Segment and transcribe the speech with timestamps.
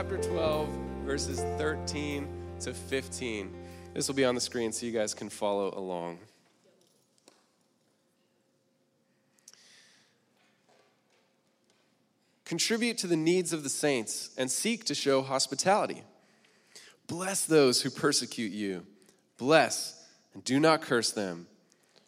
[0.00, 0.68] Chapter 12,
[1.04, 2.28] verses 13
[2.60, 3.52] to 15.
[3.94, 6.20] This will be on the screen so you guys can follow along.
[12.44, 16.04] Contribute to the needs of the saints and seek to show hospitality.
[17.08, 18.86] Bless those who persecute you.
[19.36, 21.48] Bless and do not curse them.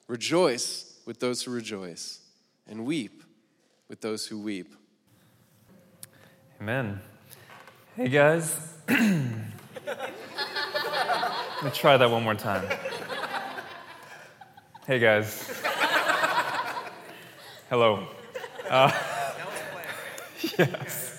[0.06, 2.20] Rejoice with those who rejoice,
[2.68, 3.24] and weep
[3.88, 4.76] with those who weep.
[6.60, 7.00] Amen.
[7.96, 8.56] Hey guys.
[8.88, 9.00] Let
[11.64, 12.64] me try that one more time.
[14.86, 15.60] Hey guys.
[17.68, 18.06] Hello.
[18.68, 18.92] Uh,
[20.56, 21.18] yes.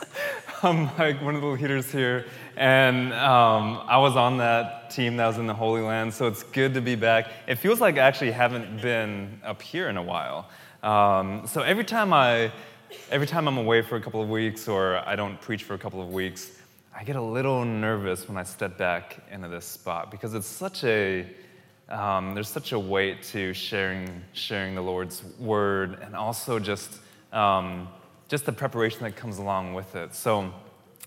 [0.63, 5.27] I'm like one of the leaders here, and um, I was on that team that
[5.27, 7.27] was in the Holy Land, so it's good to be back.
[7.47, 10.49] It feels like I actually haven't been up here in a while.
[10.83, 12.49] Um, so every time I,
[13.09, 15.77] every time I'm away for a couple of weeks or I don't preach for a
[15.77, 16.60] couple of weeks,
[16.93, 20.83] I get a little nervous when I step back into this spot because it's such
[20.83, 21.25] a,
[21.87, 26.99] um, there's such a weight to sharing, sharing the Lord's word and also just,
[27.31, 27.87] um,
[28.27, 30.13] just the preparation that comes along with it.
[30.13, 30.53] So,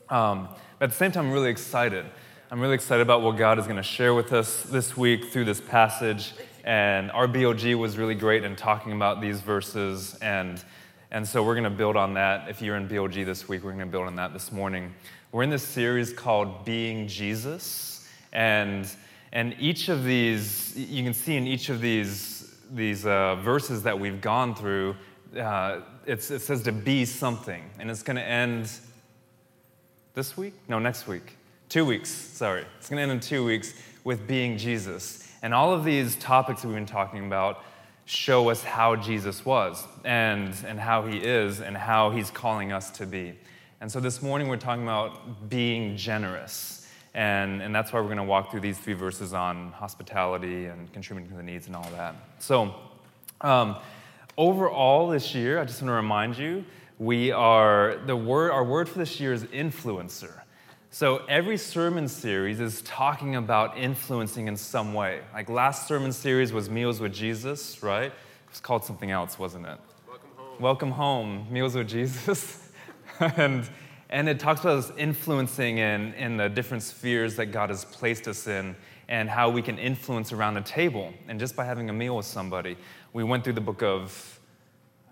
[0.08, 2.06] um, but at the same time, I'm really excited.
[2.50, 5.44] I'm really excited about what God is going to share with us this week through
[5.44, 6.32] this passage.
[6.64, 10.16] And our BOG was really great in talking about these verses.
[10.22, 10.64] And,
[11.10, 12.48] and so we're going to build on that.
[12.48, 14.94] If you're in BOG this week, we're going to build on that this morning.
[15.34, 18.06] We're in this series called Being Jesus.
[18.32, 18.86] And,
[19.32, 23.98] and each of these, you can see in each of these, these uh, verses that
[23.98, 24.94] we've gone through,
[25.36, 27.68] uh, it says to be something.
[27.80, 28.70] And it's going to end
[30.14, 30.54] this week?
[30.68, 31.36] No, next week.
[31.68, 32.64] Two weeks, sorry.
[32.78, 35.28] It's going to end in two weeks with being Jesus.
[35.42, 37.64] And all of these topics that we've been talking about
[38.04, 42.92] show us how Jesus was and, and how he is and how he's calling us
[42.92, 43.34] to be.
[43.84, 46.88] And so this morning we're talking about being generous.
[47.12, 50.90] And, and that's why we're going to walk through these three verses on hospitality and
[50.94, 52.16] contributing to the needs and all that.
[52.38, 52.74] So,
[53.42, 53.76] um,
[54.38, 56.64] overall this year, I just want to remind you,
[56.98, 60.32] we are, the word, our word for this year is influencer.
[60.88, 65.20] So every sermon series is talking about influencing in some way.
[65.34, 68.06] Like last sermon series was Meals with Jesus, right?
[68.06, 68.12] It
[68.48, 69.78] was called something else, wasn't it?
[70.08, 70.56] Welcome home.
[70.58, 72.62] Welcome home, Meals with Jesus.
[73.36, 73.68] and,
[74.10, 78.28] and it talks about us influencing in, in the different spheres that God has placed
[78.28, 78.76] us in
[79.08, 81.12] and how we can influence around the table.
[81.28, 82.76] And just by having a meal with somebody,
[83.12, 84.30] we went through the book of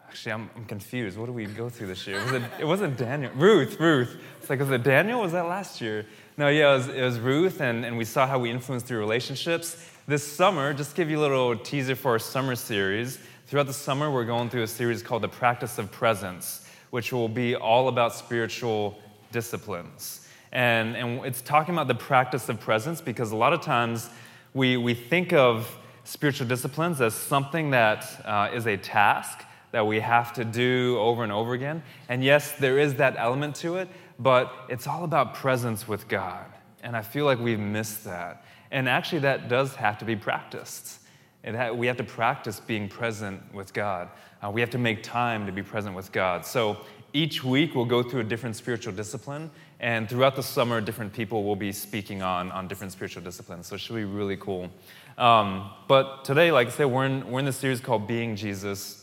[0.08, 1.16] Actually, I'm, I'm, confused.
[1.16, 2.22] What did we go through this year?
[2.22, 3.32] Was it, it wasn't Daniel.
[3.34, 4.14] Ruth, Ruth.
[4.38, 5.22] It's like, was it Daniel?
[5.22, 6.04] Was that last year?
[6.36, 8.98] No, yeah, it was, it was Ruth, and, and we saw how we influence through
[8.98, 9.88] relationships.
[10.06, 14.10] This summer, just give you a little teaser for our summer series, throughout the summer,
[14.10, 16.61] we're going through a series called The Practice of Presence,
[16.92, 18.98] which will be all about spiritual
[19.32, 20.28] disciplines.
[20.52, 24.10] And, and it's talking about the practice of presence because a lot of times
[24.52, 30.00] we, we think of spiritual disciplines as something that uh, is a task that we
[30.00, 31.82] have to do over and over again.
[32.10, 33.88] And yes, there is that element to it,
[34.18, 36.44] but it's all about presence with God.
[36.82, 38.44] And I feel like we've missed that.
[38.70, 40.98] And actually, that does have to be practiced.
[41.44, 44.08] Ha- we have to practice being present with God.
[44.42, 46.46] Uh, we have to make time to be present with God.
[46.46, 46.78] So
[47.12, 49.50] each week, we'll go through a different spiritual discipline.
[49.80, 53.66] And throughout the summer, different people will be speaking on, on different spiritual disciplines.
[53.66, 54.70] So it should be really cool.
[55.18, 59.02] Um, but today, like I said, we're in, we're in series called Being Jesus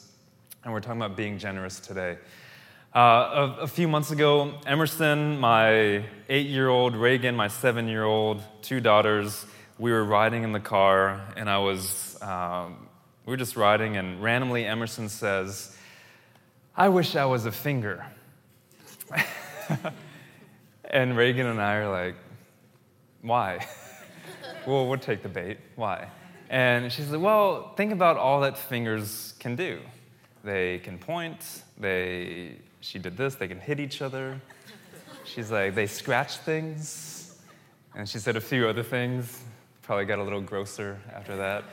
[0.63, 2.17] and we're talking about being generous today.
[2.93, 8.03] Uh, a, a, few months ago, Emerson, my eight year old, Reagan, my seven year
[8.03, 9.45] old, two daughters,
[9.77, 12.87] we were riding in the car, and I was, um,
[13.25, 15.77] we were just riding, and randomly Emerson says,
[16.75, 18.05] I wish I was a finger.
[20.85, 22.15] and Reagan and I are like,
[23.21, 23.65] why?
[24.65, 25.57] well, we'll take the bait.
[25.75, 26.07] Why?
[26.49, 29.79] And she said, well, think about all that fingers can do.
[30.43, 31.63] They can point.
[31.77, 33.35] They, she did this.
[33.35, 34.39] They can hit each other.
[35.25, 37.37] She's like, they scratch things.
[37.95, 39.43] And she said a few other things.
[39.81, 41.63] Probably got a little grosser after that.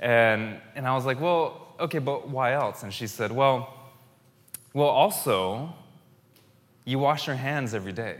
[0.00, 2.82] And, and I was like, well, okay, but why else?
[2.82, 3.72] And she said, well,
[4.72, 5.74] well, also,
[6.84, 8.18] you wash your hands every day.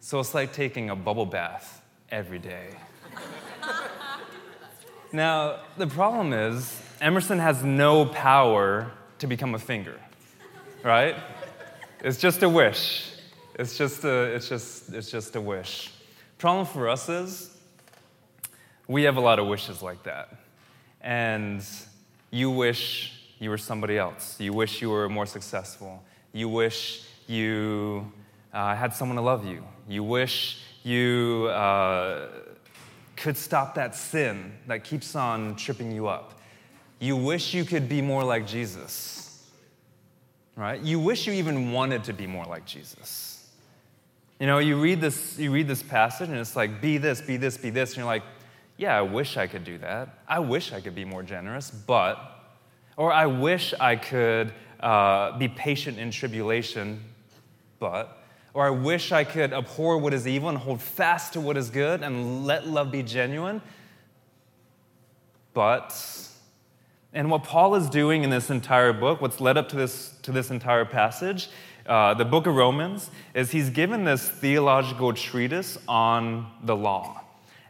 [0.00, 2.70] So it's like taking a bubble bath every day.
[5.12, 9.98] now, the problem is, Emerson has no power to become a finger,
[10.82, 11.16] right?
[12.00, 13.12] It's just a wish.
[13.54, 15.92] It's just a, it's just, it's just a wish.
[16.38, 17.56] Problem for us is,
[18.86, 20.47] we have a lot of wishes like that.
[21.08, 21.64] And
[22.30, 24.38] you wish you were somebody else.
[24.38, 26.02] You wish you were more successful.
[26.34, 28.12] You wish you
[28.52, 29.64] uh, had someone to love you.
[29.88, 32.26] You wish you uh,
[33.16, 36.42] could stop that sin that keeps on tripping you up.
[36.98, 39.46] You wish you could be more like Jesus,
[40.56, 40.78] right?
[40.78, 43.48] You wish you even wanted to be more like Jesus.
[44.38, 47.38] You know, you read this, you read this passage and it's like, be this, be
[47.38, 47.92] this, be this.
[47.92, 48.24] And you're like,
[48.78, 50.20] yeah, I wish I could do that.
[50.28, 52.16] I wish I could be more generous, but,
[52.96, 57.02] or I wish I could uh, be patient in tribulation,
[57.80, 58.22] but,
[58.54, 61.70] or I wish I could abhor what is evil and hold fast to what is
[61.70, 63.60] good and let love be genuine.
[65.54, 66.00] But,
[67.12, 70.30] and what Paul is doing in this entire book, what's led up to this, to
[70.30, 71.48] this entire passage,
[71.86, 77.22] uh, the book of Romans, is he's given this theological treatise on the law.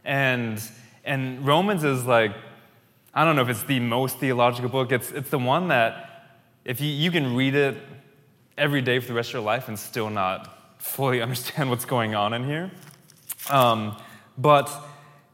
[0.05, 0.61] And,
[1.09, 2.35] and Romans is like,
[3.15, 6.79] I don't know if it's the most theological book, it's, it's the one that if
[6.79, 7.77] you, you can read it
[8.59, 12.13] every day for the rest of your life and still not fully understand what's going
[12.13, 12.69] on in here.
[13.49, 13.97] Um,
[14.37, 14.71] but,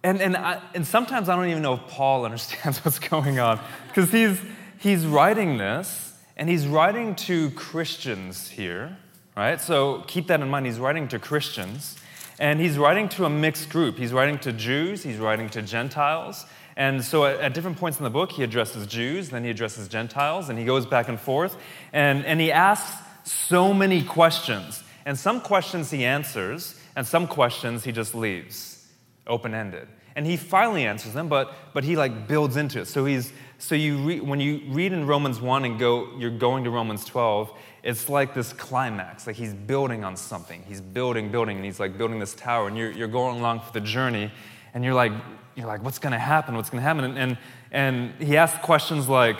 [0.01, 3.59] and, and, I, and sometimes I don't even know if Paul understands what's going on
[3.89, 4.39] because he's,
[4.79, 8.97] he's writing this and he's writing to Christians here,
[9.35, 9.59] right?
[9.59, 10.67] So keep that in mind.
[10.67, 11.97] He's writing to Christians
[12.39, 13.97] and he's writing to a mixed group.
[13.97, 16.45] He's writing to Jews, he's writing to Gentiles.
[16.77, 19.87] And so at, at, different points in the book, he addresses Jews, then he addresses
[19.87, 21.55] Gentiles, and he goes back and forth.
[21.93, 24.83] And, and he asks so many questions.
[25.05, 28.87] And some questions he answers, and some questions he just leaves
[29.27, 29.87] open ended.
[30.15, 32.87] And he finally answers them, but, but he like builds into it.
[32.87, 36.63] So he's so you re, when you read in Romans 1 and go you're going
[36.65, 37.51] to Romans 12,
[37.85, 39.27] it's like this climax.
[39.27, 40.63] Like he's building on something.
[40.67, 43.71] He's building, building, and he's like building this tower, and you're, you're going along for
[43.71, 44.31] the journey,
[44.73, 45.13] and you're like,
[45.55, 46.55] you're like, what's gonna happen?
[46.55, 47.05] What's gonna happen?
[47.05, 47.37] And and,
[47.71, 49.39] and he asks questions like,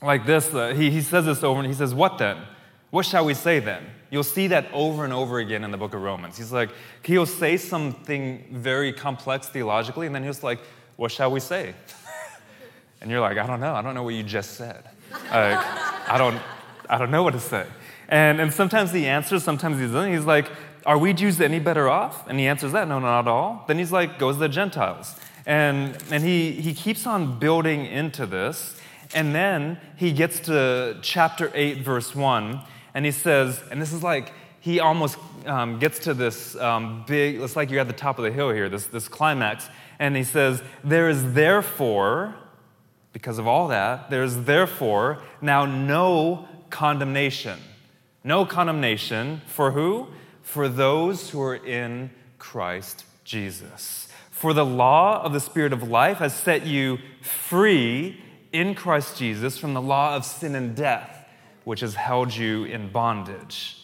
[0.00, 0.54] like this.
[0.54, 2.38] Uh, he, he says this over and he says, What then?
[2.90, 3.84] What shall we say then?
[4.10, 6.38] You'll see that over and over again in the book of Romans.
[6.38, 6.70] He's like,
[7.02, 10.60] he'll say something very complex theologically, and then he's like,
[10.94, 11.74] What shall we say?
[13.00, 13.74] and you're like, I don't know.
[13.74, 14.84] I don't know what you just said.
[15.10, 15.58] Like,
[16.08, 16.40] I, don't,
[16.88, 17.66] I don't know what to say.
[18.08, 20.12] And, and sometimes he answers, sometimes he doesn't.
[20.12, 20.50] He's like,
[20.86, 22.26] Are we Jews any better off?
[22.28, 23.64] And he answers that, No, not at all.
[23.68, 25.14] Then he's like, Goes the Gentiles.
[25.46, 28.76] And, and he, he keeps on building into this.
[29.14, 32.60] And then he gets to chapter 8, verse 1
[32.98, 37.40] and he says, and this is like, he almost um, gets to this um, big,
[37.40, 39.68] it's like you're at the top of the hill here, this, this climax,
[40.00, 42.34] and he says, There is therefore,
[43.12, 47.58] because of all that, there is therefore now no condemnation.
[48.24, 50.08] No condemnation for who?
[50.42, 54.08] For those who are in Christ Jesus.
[54.30, 58.20] For the law of the Spirit of life has set you free
[58.52, 61.26] in Christ Jesus from the law of sin and death
[61.64, 63.76] which has held you in bondage.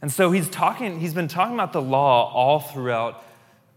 [0.00, 3.22] And so he's talking, he's been talking about the law all throughout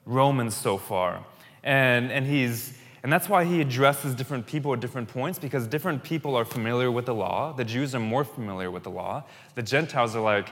[0.05, 1.25] Romans so far.
[1.63, 6.03] And, and he's and that's why he addresses different people at different points, because different
[6.03, 7.53] people are familiar with the law.
[7.53, 9.23] The Jews are more familiar with the law.
[9.55, 10.49] The Gentiles are like,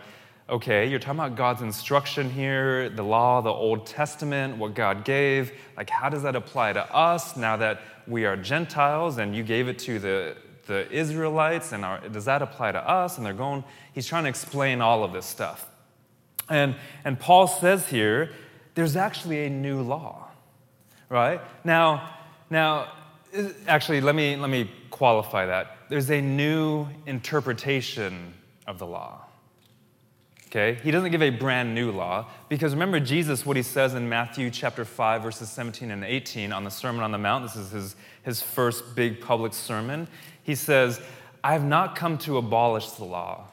[0.49, 5.51] okay, you're talking about God's instruction here, the law, the Old Testament, what God gave.
[5.75, 9.67] Like, how does that apply to us now that we are Gentiles and you gave
[9.67, 10.37] it to the
[10.67, 13.17] the Israelites and our, does that apply to us?
[13.17, 13.63] And they're going,
[13.93, 15.65] he's trying to explain all of this stuff.
[16.49, 18.31] And, and Paul says here,
[18.75, 20.27] there's actually a new law,
[21.09, 21.41] right?
[21.63, 22.16] Now,
[22.49, 22.91] now,
[23.37, 25.77] uh, actually, let me, let me qualify that.
[25.89, 28.33] There's a new interpretation
[28.65, 29.27] of the law.
[30.47, 30.79] Okay?
[30.81, 34.49] He doesn't give a brand new law because remember Jesus, what he says in Matthew
[34.49, 37.43] chapter 5, verses 17 and 18 on the Sermon on the Mount.
[37.43, 40.07] This is his, his first big public sermon.
[40.43, 41.01] He says,
[41.43, 43.47] I have not come to abolish the law.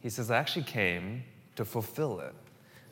[0.00, 1.22] He says, I actually came
[1.56, 2.34] to fulfill it.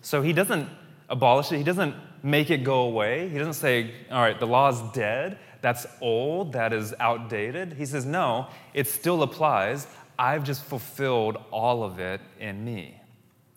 [0.03, 0.69] So he doesn't
[1.09, 3.29] abolish it, he doesn't make it go away.
[3.29, 7.75] He doesn't say, all right, the law is dead, that's old, that is outdated.
[7.75, 9.87] He says, no, it still applies.
[10.19, 13.01] I've just fulfilled all of it in me.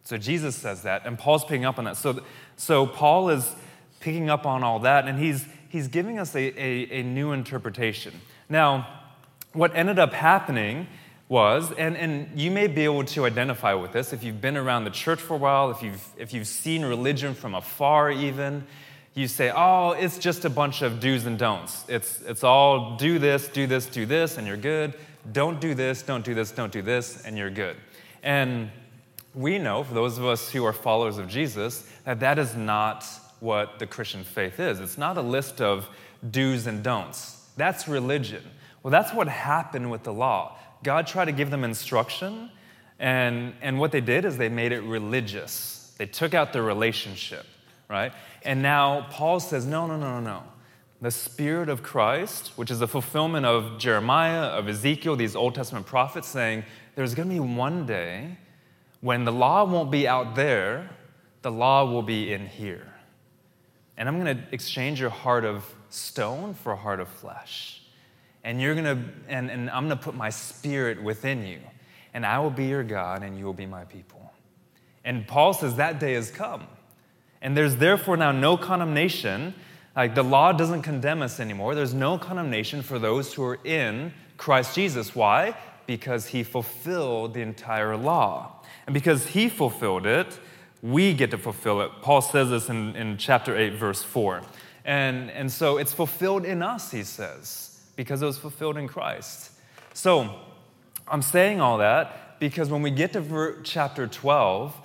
[0.04, 1.98] So Jesus says that, and Paul's picking up on that.
[1.98, 2.22] So,
[2.58, 3.56] so Paul is
[4.00, 8.14] picking up on all that, and he's, he's giving us a, a, a new interpretation.
[8.48, 8.88] Now,
[9.54, 10.88] what ended up happening
[11.28, 14.84] was, and, and you may be able to identify with this if you've been around
[14.84, 18.66] the church for a while, if you've, if you've seen religion from afar, even.
[19.16, 21.86] You say, oh, it's just a bunch of do's and don'ts.
[21.88, 24.94] It's, it's all do this, do this, do this, and you're good.
[25.32, 27.78] Don't do this, don't do this, don't do this, and you're good.
[28.22, 28.70] And
[29.34, 33.06] we know, for those of us who are followers of Jesus, that that is not
[33.40, 34.80] what the Christian faith is.
[34.80, 35.88] It's not a list of
[36.30, 37.48] do's and don'ts.
[37.56, 38.44] That's religion.
[38.84, 40.58] Well, that's what happened with the law.
[40.84, 42.50] God tried to give them instruction,
[43.00, 45.94] and, and what they did is they made it religious.
[45.98, 47.46] They took out the relationship,
[47.90, 48.14] right?
[48.44, 50.44] And now Paul says, no, no, no, no, no.
[51.02, 55.86] The Spirit of Christ, which is a fulfillment of Jeremiah, of Ezekiel, these Old Testament
[55.86, 56.64] prophets, saying
[56.96, 58.38] there's going to be one day
[59.02, 60.90] when the law won't be out there,
[61.42, 62.92] the law will be in here.
[63.98, 67.75] And I'm going to exchange your heart of stone for a heart of flesh.
[68.46, 71.60] And you're going to, and, and I'm going to put my spirit within you.
[72.14, 74.32] And I will be your God, and you will be my people.
[75.04, 76.68] And Paul says that day has come.
[77.42, 79.56] And there's therefore now no condemnation.
[79.96, 81.76] Like the law doesn't condemn us anymore.
[81.76, 85.16] There's no condemnation for those who are in Christ Jesus.
[85.16, 85.58] Why?
[85.88, 88.64] Because he fulfilled the entire law.
[88.86, 90.40] And because he fulfilled it,
[90.82, 91.92] we get to fulfill it.
[92.02, 94.44] Paul says this in, in chapter 8, verse 4.
[94.86, 97.65] And, and so it's fulfilled in us, he says,
[97.96, 99.52] because it was fulfilled in Christ.
[99.94, 100.34] So
[101.08, 104.76] I'm saying all that because when we get to chapter 12,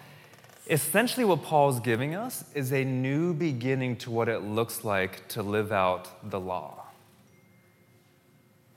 [0.68, 5.42] essentially what Paul's giving us is a new beginning to what it looks like to
[5.42, 6.84] live out the law.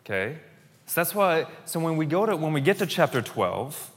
[0.02, 0.38] Okay?
[0.86, 3.92] So that's why, so when we go to, when we get to chapter 12,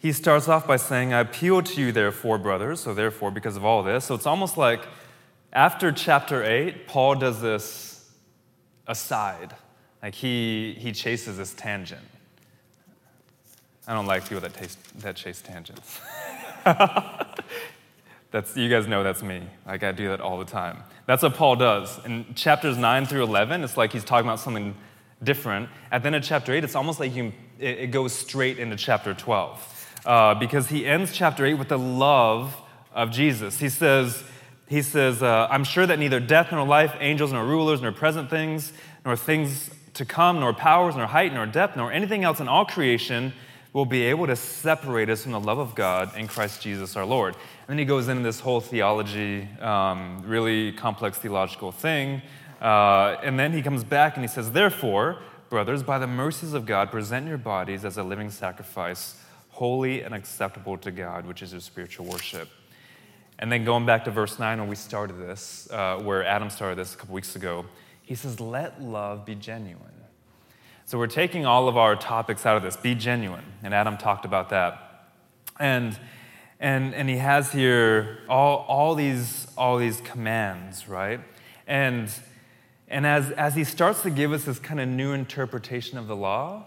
[0.00, 3.64] he starts off by saying, I appeal to you, therefore, brothers, so therefore, because of
[3.64, 4.04] all this.
[4.04, 4.80] So it's almost like
[5.52, 8.10] after chapter 8, Paul does this
[8.86, 9.54] aside.
[10.02, 12.02] Like he, he chases this tangent.
[13.86, 16.00] I don't like people that, taste, that chase tangents.
[18.30, 19.42] that's, you guys know that's me.
[19.66, 20.82] Like I do that all the time.
[21.06, 22.04] That's what Paul does.
[22.04, 24.74] In chapters 9 through 11, it's like he's talking about something
[25.22, 25.70] different.
[25.90, 28.76] At the end of chapter 8, it's almost like you, it, it goes straight into
[28.76, 32.54] chapter 12 uh, because he ends chapter 8 with the love
[32.94, 33.58] of Jesus.
[33.58, 34.22] He says,
[34.68, 38.30] he says uh, I'm sure that neither death nor life, angels nor rulers, nor present
[38.30, 38.72] things,
[39.04, 42.64] nor things to come, nor powers, nor height, nor depth, nor anything else in all
[42.64, 43.32] creation
[43.72, 47.04] will be able to separate us from the love of God in Christ Jesus our
[47.04, 47.34] Lord.
[47.34, 52.22] And then he goes into this whole theology, um, really complex theological thing.
[52.60, 56.66] Uh, and then he comes back and he says, Therefore, brothers, by the mercies of
[56.66, 59.16] God, present your bodies as a living sacrifice
[59.50, 62.48] holy and acceptable to God, which is your spiritual worship.
[63.38, 66.76] And then going back to verse 9, when we started this, uh, where Adam started
[66.76, 67.64] this a couple weeks ago,
[68.02, 69.92] he says, Let love be genuine.
[70.88, 73.44] So we're taking all of our topics out of this be genuine.
[73.62, 75.10] And Adam talked about that.
[75.60, 75.98] And,
[76.58, 81.20] and, and he has here all, all, these, all these commands, right?
[81.66, 82.10] And,
[82.88, 86.16] and as, as he starts to give us this kind of new interpretation of the
[86.16, 86.64] law,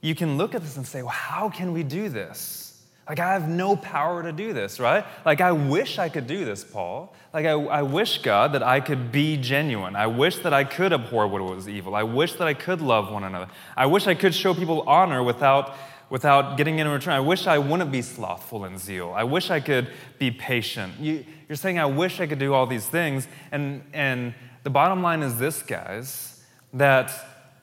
[0.00, 2.67] you can look at this and say, well, how can we do this?
[3.08, 5.04] Like, I have no power to do this, right?
[5.24, 7.14] Like, I wish I could do this, Paul.
[7.32, 9.96] Like, I, I wish, God, that I could be genuine.
[9.96, 11.94] I wish that I could abhor what was evil.
[11.94, 13.48] I wish that I could love one another.
[13.76, 15.74] I wish I could show people honor without,
[16.10, 17.14] without getting in return.
[17.14, 19.14] I wish I wouldn't be slothful in zeal.
[19.16, 19.88] I wish I could
[20.18, 21.00] be patient.
[21.00, 23.26] You, you're saying, I wish I could do all these things.
[23.50, 24.34] And, and
[24.64, 27.10] the bottom line is this, guys, that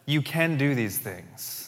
[0.08, 1.65] you can do these things.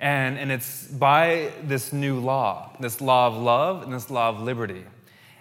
[0.00, 4.40] And, and it's by this new law, this law of love and this law of
[4.40, 4.84] liberty.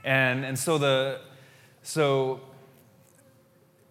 [0.03, 1.21] And, and so the
[1.81, 2.41] so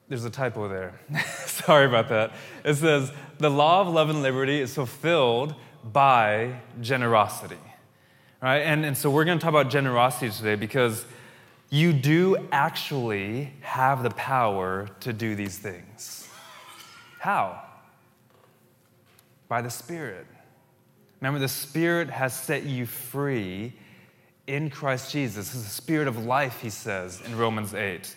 [0.08, 1.00] there's a typo there.
[1.46, 2.32] Sorry about that.
[2.64, 7.56] It says the law of love and liberty is fulfilled by generosity.
[8.42, 8.58] Right?
[8.58, 11.04] And, and so we're going to talk about generosity today because
[11.70, 16.28] you do actually have the power to do these things.
[17.18, 17.62] How?
[19.48, 20.26] By the Spirit.
[21.20, 23.72] Remember, the Spirit has set you free
[24.46, 25.54] in Christ Jesus.
[25.54, 28.14] Is the Spirit of life, he says in Romans 8,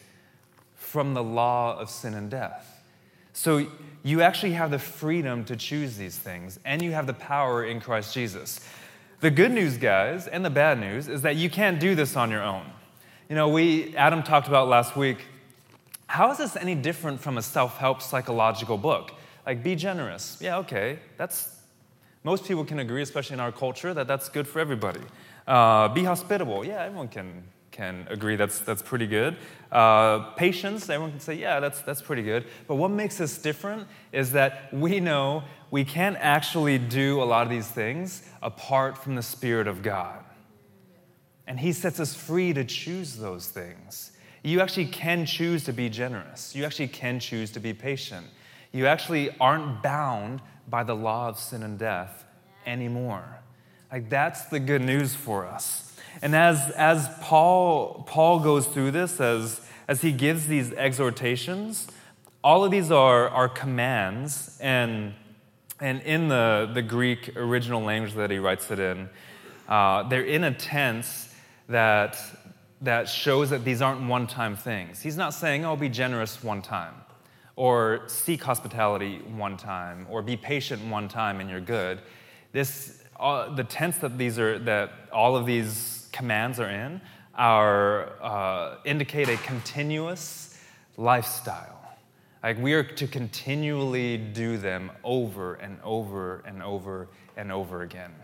[0.75, 2.83] from the law of sin and death.
[3.33, 3.67] So
[4.03, 7.79] you actually have the freedom to choose these things, and you have the power in
[7.79, 8.59] Christ Jesus.
[9.19, 12.31] The good news, guys, and the bad news is that you can't do this on
[12.31, 12.65] your own.
[13.29, 15.19] You know, we, Adam talked about last week,
[16.07, 19.13] how is this any different from a self help psychological book?
[19.45, 20.37] Like, be generous.
[20.41, 21.50] Yeah, okay, that's
[22.23, 25.01] most people can agree, especially in our culture, that that's good for everybody.
[25.47, 26.63] Uh, be hospitable.
[26.63, 29.37] Yeah, everyone can, can agree that's, that's pretty good.
[29.71, 32.45] Uh, patience, everyone can say, yeah, that's, that's pretty good.
[32.67, 37.43] But what makes us different is that we know we can't actually do a lot
[37.43, 40.23] of these things apart from the Spirit of God.
[41.47, 44.11] And He sets us free to choose those things.
[44.43, 48.27] You actually can choose to be generous, you actually can choose to be patient.
[48.71, 52.25] You actually aren't bound by the law of sin and death
[52.65, 53.39] anymore.
[53.91, 55.93] Like, that's the good news for us.
[56.21, 61.87] And as, as Paul, Paul goes through this, as, as he gives these exhortations,
[62.43, 64.57] all of these are, are commands.
[64.61, 65.13] And,
[65.79, 69.09] and in the, the Greek original language that he writes it in,
[69.67, 71.33] uh, they're in a tense
[71.67, 72.17] that,
[72.81, 75.01] that shows that these aren't one time things.
[75.01, 76.93] He's not saying, oh, be generous one time,
[77.61, 82.01] or seek hospitality one time, or be patient one time and you're good.
[82.53, 86.99] This, the tense that, these are, that all of these commands are in
[87.35, 90.57] are, uh, indicate a continuous
[90.97, 91.79] lifestyle.
[92.41, 98.15] Like we are to continually do them over and over and over and over again.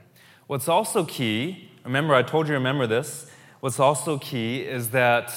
[0.48, 3.30] What's also key, remember, I told you, remember this.
[3.60, 5.32] What's also key is that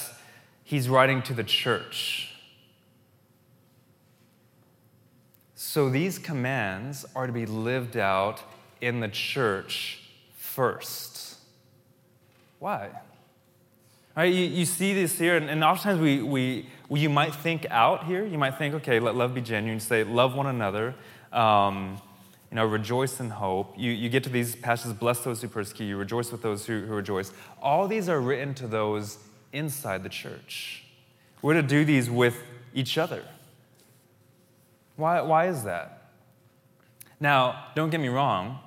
[0.63, 2.29] he's writing to the church.
[5.71, 8.41] So these commands are to be lived out
[8.81, 10.01] in the church
[10.35, 11.37] first.
[12.59, 12.89] Why?
[14.13, 17.65] Right, you, you see this here, and, and oftentimes we, we, we, you might think
[17.69, 18.25] out here.
[18.25, 19.79] You might think, okay, let love be genuine.
[19.79, 20.93] Say, love one another.
[21.31, 22.01] Um,
[22.49, 23.73] you know, rejoice in hope.
[23.77, 26.81] You, you get to these passages, bless those who persecute you, rejoice with those who,
[26.81, 27.31] who rejoice.
[27.61, 29.19] All these are written to those
[29.53, 30.83] inside the church.
[31.41, 32.35] We're to do these with
[32.73, 33.23] each other.
[34.95, 36.11] Why, why is that?
[37.19, 38.59] Now, don't get me wrong,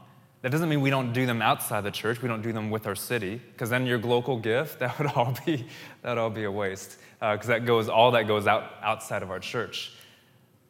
[0.44, 2.20] that doesn't mean we don't do them outside the church.
[2.20, 5.34] We don't do them with our city, because then your local gift that would all
[5.46, 5.66] be
[6.02, 9.30] that all be a waste, because uh, that goes all that goes out outside of
[9.30, 9.94] our church.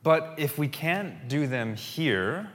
[0.05, 2.51] But if we can't do them here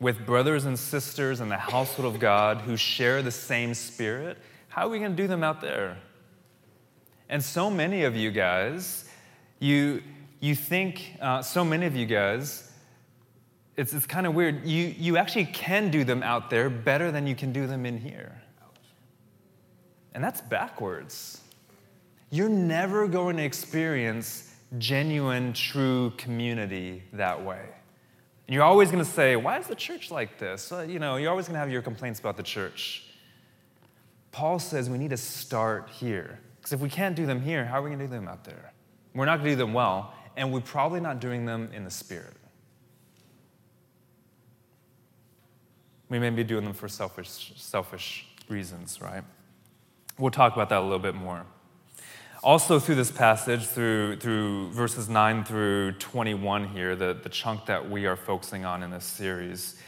[0.00, 4.36] with brothers and sisters in the household of God who share the same spirit,
[4.68, 5.96] how are we going to do them out there?
[7.28, 9.08] And so many of you guys,
[9.60, 10.02] you
[10.42, 12.68] you think uh, so many of you guys
[13.76, 14.66] it's, it's kind of weird.
[14.66, 17.98] You, you actually can do them out there better than you can do them in
[17.98, 18.32] here.
[20.14, 21.40] And that's backwards.
[22.30, 27.60] You're never going to experience genuine, true community that way.
[28.46, 30.70] And you're always going to say, Why is the church like this?
[30.70, 33.04] Well, you know, you're always going to have your complaints about the church.
[34.32, 36.38] Paul says we need to start here.
[36.56, 38.44] Because if we can't do them here, how are we going to do them out
[38.44, 38.72] there?
[39.14, 41.90] We're not going to do them well, and we're probably not doing them in the
[41.90, 42.34] Spirit.
[46.08, 49.24] We may be doing them for selfish, selfish reasons, right?
[50.18, 51.46] We'll talk about that a little bit more.
[52.42, 57.88] Also, through this passage, through, through verses 9 through 21 here, the, the chunk that
[57.88, 59.80] we are focusing on in this series,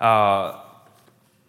[0.00, 0.60] uh,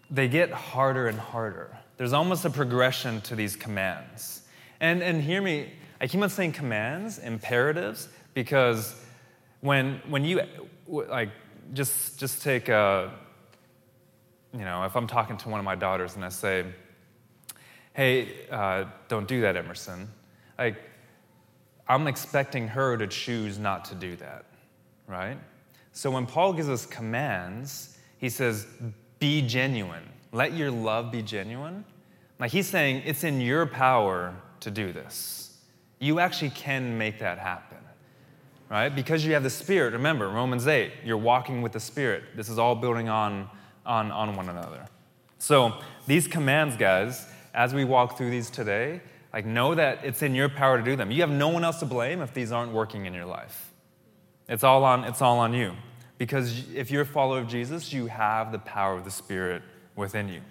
[0.10, 1.78] they get harder and harder.
[1.98, 4.42] There's almost a progression to these commands.
[4.80, 8.96] And, and hear me, I keep on saying commands, imperatives, because
[9.62, 10.42] when, when you,
[10.88, 11.30] like,
[11.74, 13.12] just, just take a,
[14.54, 16.66] you know, if I'm talking to one of my daughters and I say,
[17.94, 20.10] hey, uh, don't do that, Emerson,
[20.58, 20.78] like,
[21.88, 24.46] I'm expecting her to choose not to do that,
[25.08, 25.38] right?
[25.92, 28.66] So when Paul gives us commands, he says,
[29.20, 30.10] be genuine.
[30.32, 31.86] Let your love be genuine.
[32.40, 35.58] Like he's saying, it's in your power to do this.
[36.00, 37.73] You actually can make that happen,
[38.70, 38.90] right?
[38.90, 39.94] Because you have the Spirit.
[39.94, 42.24] Remember, Romans 8, you're walking with the Spirit.
[42.36, 43.50] This is all building on
[43.86, 44.86] on, on one another.
[45.40, 45.74] So,
[46.08, 49.02] these commands, guys, as we walk through these today,
[49.34, 51.12] like know that it's in your power to do them.
[51.12, 53.72] You have no one else to blame if these aren't working in your life.
[54.48, 55.74] It's all on, it's all on you.
[56.18, 59.64] Because if you're a follower of Jesus, you have the power of the Spirit
[59.96, 60.42] within you.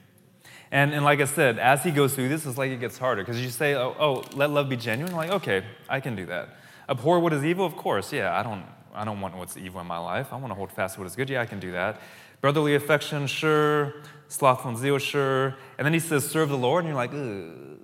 [0.71, 3.23] And, and like I said, as he goes through this, it's like it gets harder.
[3.23, 5.15] Because you say, oh, oh, let love be genuine.
[5.15, 6.57] like, okay, I can do that.
[6.89, 8.13] Abhor what is evil, of course.
[8.13, 8.65] Yeah, I don't,
[8.95, 10.33] I don't want what's evil in my life.
[10.33, 11.31] I want to hold fast to what is good.
[11.31, 12.01] Yeah, I can do that.
[12.41, 13.95] Brotherly affection, sure.
[14.29, 15.57] Slothful and zeal, sure.
[15.79, 16.85] And then he says, serve the Lord.
[16.85, 17.79] And you're like, Ugh.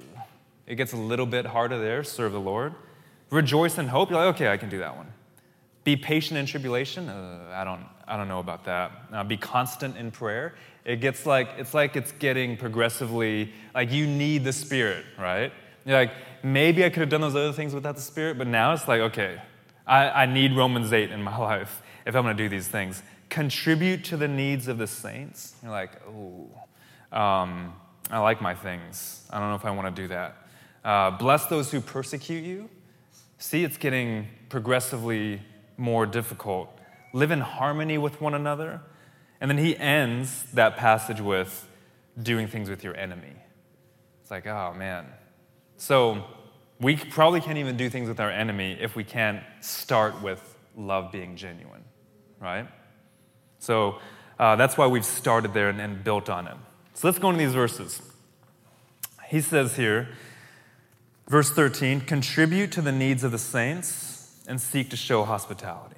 [0.68, 2.74] It gets a little bit harder there, serve the Lord.
[3.30, 4.10] Rejoice in hope.
[4.10, 5.06] You're like, okay, I can do that one.
[5.82, 7.08] Be patient in tribulation.
[7.08, 8.92] Uh, I, don't, I don't know about that.
[9.10, 10.56] Uh, be constant in prayer.
[10.84, 15.52] It gets like, it's like it's getting progressively, like you need the Spirit, right?
[15.86, 18.72] You're like, maybe I could have done those other things without the Spirit, but now
[18.72, 19.40] it's like, okay,
[19.86, 23.02] I, I need Romans 8 in my life if I'm going to do these things
[23.28, 25.54] contribute to the needs of the saints.
[25.62, 26.48] You're like, oh,
[27.16, 27.74] um,
[28.10, 29.26] I like my things.
[29.30, 30.36] I don't know if I want to do that.
[30.84, 32.70] Uh, bless those who persecute you.
[33.38, 35.42] See, it's getting progressively
[35.76, 36.74] more difficult.
[37.12, 38.82] live in harmony with one another.
[39.40, 41.68] And then he ends that passage with
[42.20, 43.34] doing things with your enemy.
[44.20, 45.06] It's like, oh man.
[45.78, 46.24] So
[46.80, 51.10] we probably can't even do things with our enemy if we can't start with love
[51.10, 51.84] being genuine,
[52.40, 52.66] right?
[53.60, 53.98] So
[54.38, 56.54] uh, that's why we've started there and, and built on it.
[56.94, 58.02] So let's go into these verses.
[59.28, 60.08] He says here,
[61.28, 65.94] verse 13, contribute to the needs of the saints and seek to show hospitality.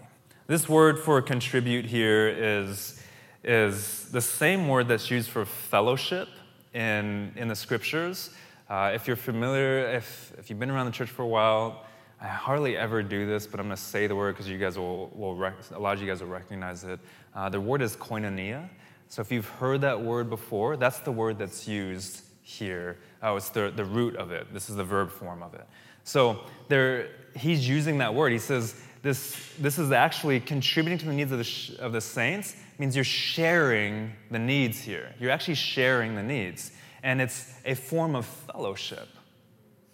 [0.46, 3.00] This word for contribute here is,
[3.44, 6.28] is the same word that's used for fellowship
[6.74, 8.30] in, in the scriptures.
[8.70, 11.84] Uh, if you're familiar, if, if you've been around the church for a while,
[12.20, 14.78] I hardly ever do this, but I'm going to say the word because you guys
[14.78, 17.00] will, will rec- a lot of you guys will recognize it.
[17.34, 18.68] Uh, the word is koinonia.
[19.08, 22.98] So if you've heard that word before, that's the word that's used here.
[23.24, 24.52] Oh, it's the, the root of it.
[24.54, 25.66] This is the verb form of it.
[26.04, 28.30] So there, he's using that word.
[28.30, 32.00] He says, this, this is actually contributing to the needs of the, sh- of the
[32.00, 35.12] saints, means you're sharing the needs here.
[35.18, 36.70] You're actually sharing the needs.
[37.02, 39.08] And it's a form of fellowship.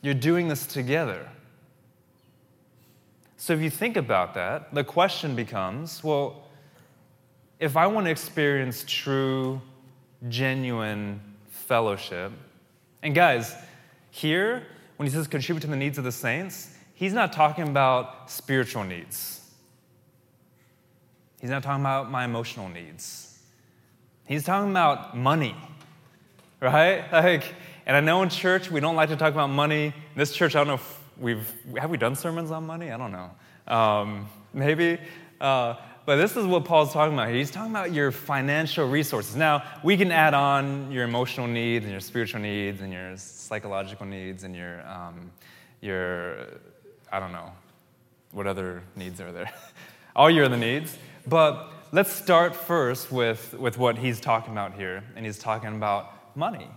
[0.02, 1.28] You're doing this together.
[3.36, 6.44] So if you think about that, the question becomes well,
[7.58, 9.60] if I want to experience true,
[10.28, 12.32] genuine fellowship,
[13.02, 13.54] and guys,
[14.10, 14.62] here,
[14.96, 18.84] when he says contribute to the needs of the saints, he's not talking about spiritual
[18.84, 19.42] needs.
[21.40, 23.38] He's not talking about my emotional needs.
[24.24, 25.54] He's talking about money,
[26.60, 27.10] right?
[27.12, 27.54] Like,
[27.86, 29.86] and I know in church we don't like to talk about money.
[29.86, 32.90] In this church, I don't know if we've have we done sermons on money?
[32.90, 33.30] I don't know.
[33.66, 34.98] Um, maybe.
[35.40, 37.30] Uh, but this is what Paul's talking about.
[37.30, 39.34] He's talking about your financial resources.
[39.34, 44.06] Now, we can add on your emotional needs and your spiritual needs and your psychological
[44.06, 45.32] needs and your, um,
[45.80, 46.46] your
[47.10, 47.50] I don't know,
[48.30, 49.52] what other needs are there?
[50.16, 50.96] All your other needs.
[51.26, 55.02] But let's start first with, with what he's talking about here.
[55.16, 56.68] And he's talking about money.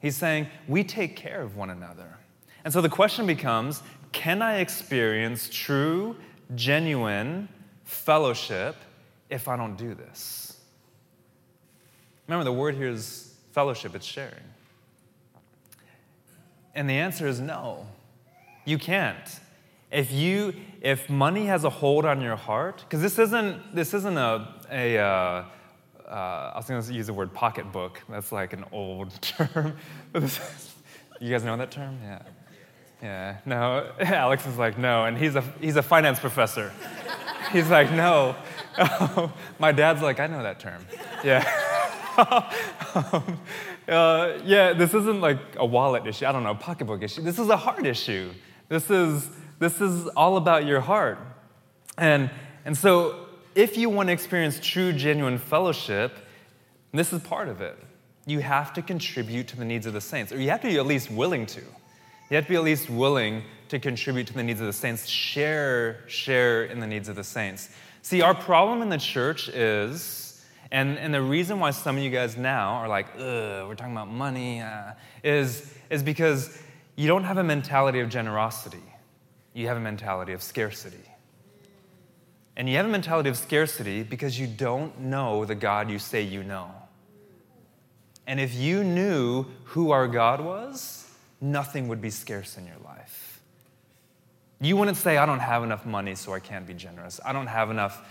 [0.00, 2.18] He's saying, we take care of one another.
[2.64, 3.82] And so the question becomes
[4.12, 6.16] can I experience true,
[6.54, 7.48] genuine
[7.84, 8.76] fellowship
[9.28, 10.60] if I don't do this?
[12.26, 14.34] Remember, the word here is fellowship, it's sharing.
[16.74, 17.86] And the answer is no.
[18.64, 19.40] You can't.
[19.90, 24.18] If you if money has a hold on your heart, because this isn't this isn't
[24.18, 25.44] a a uh,
[26.08, 28.00] uh, I was going to use the word pocketbook.
[28.08, 29.76] That's like an old term.
[30.14, 31.98] you guys know that term?
[32.02, 32.22] Yeah.
[33.02, 33.92] Yeah, no.
[34.00, 35.04] Alex is like, no.
[35.04, 36.72] And he's a, he's a finance professor.
[37.52, 38.34] he's like, no.
[39.58, 40.84] my dad's like, I know that term.
[41.22, 41.44] Yeah.
[42.94, 43.38] um,
[43.88, 46.26] uh, yeah, this isn't like a wallet issue.
[46.26, 47.22] I don't know, pocketbook issue.
[47.22, 48.32] This is a heart issue.
[48.68, 51.18] This is, this is all about your heart.
[51.96, 52.30] And,
[52.64, 53.27] and so,
[53.58, 56.12] if you want to experience true, genuine fellowship,
[56.92, 57.76] this is part of it.
[58.24, 60.76] You have to contribute to the needs of the saints, or you have to be
[60.76, 61.60] at least willing to.
[61.60, 65.08] You have to be at least willing to contribute to the needs of the saints,
[65.08, 67.70] share, share in the needs of the saints.
[68.02, 72.10] See, our problem in the church is, and, and the reason why some of you
[72.10, 74.92] guys now are like, ugh, we're talking about money, uh,
[75.24, 76.62] is, is because
[76.94, 78.84] you don't have a mentality of generosity.
[79.52, 81.02] You have a mentality of scarcity.
[82.58, 86.22] And you have a mentality of scarcity because you don't know the God you say
[86.22, 86.68] you know.
[88.26, 91.08] And if you knew who our God was,
[91.40, 93.40] nothing would be scarce in your life.
[94.60, 97.20] You wouldn't say, I don't have enough money, so I can't be generous.
[97.24, 98.04] I don't have enough,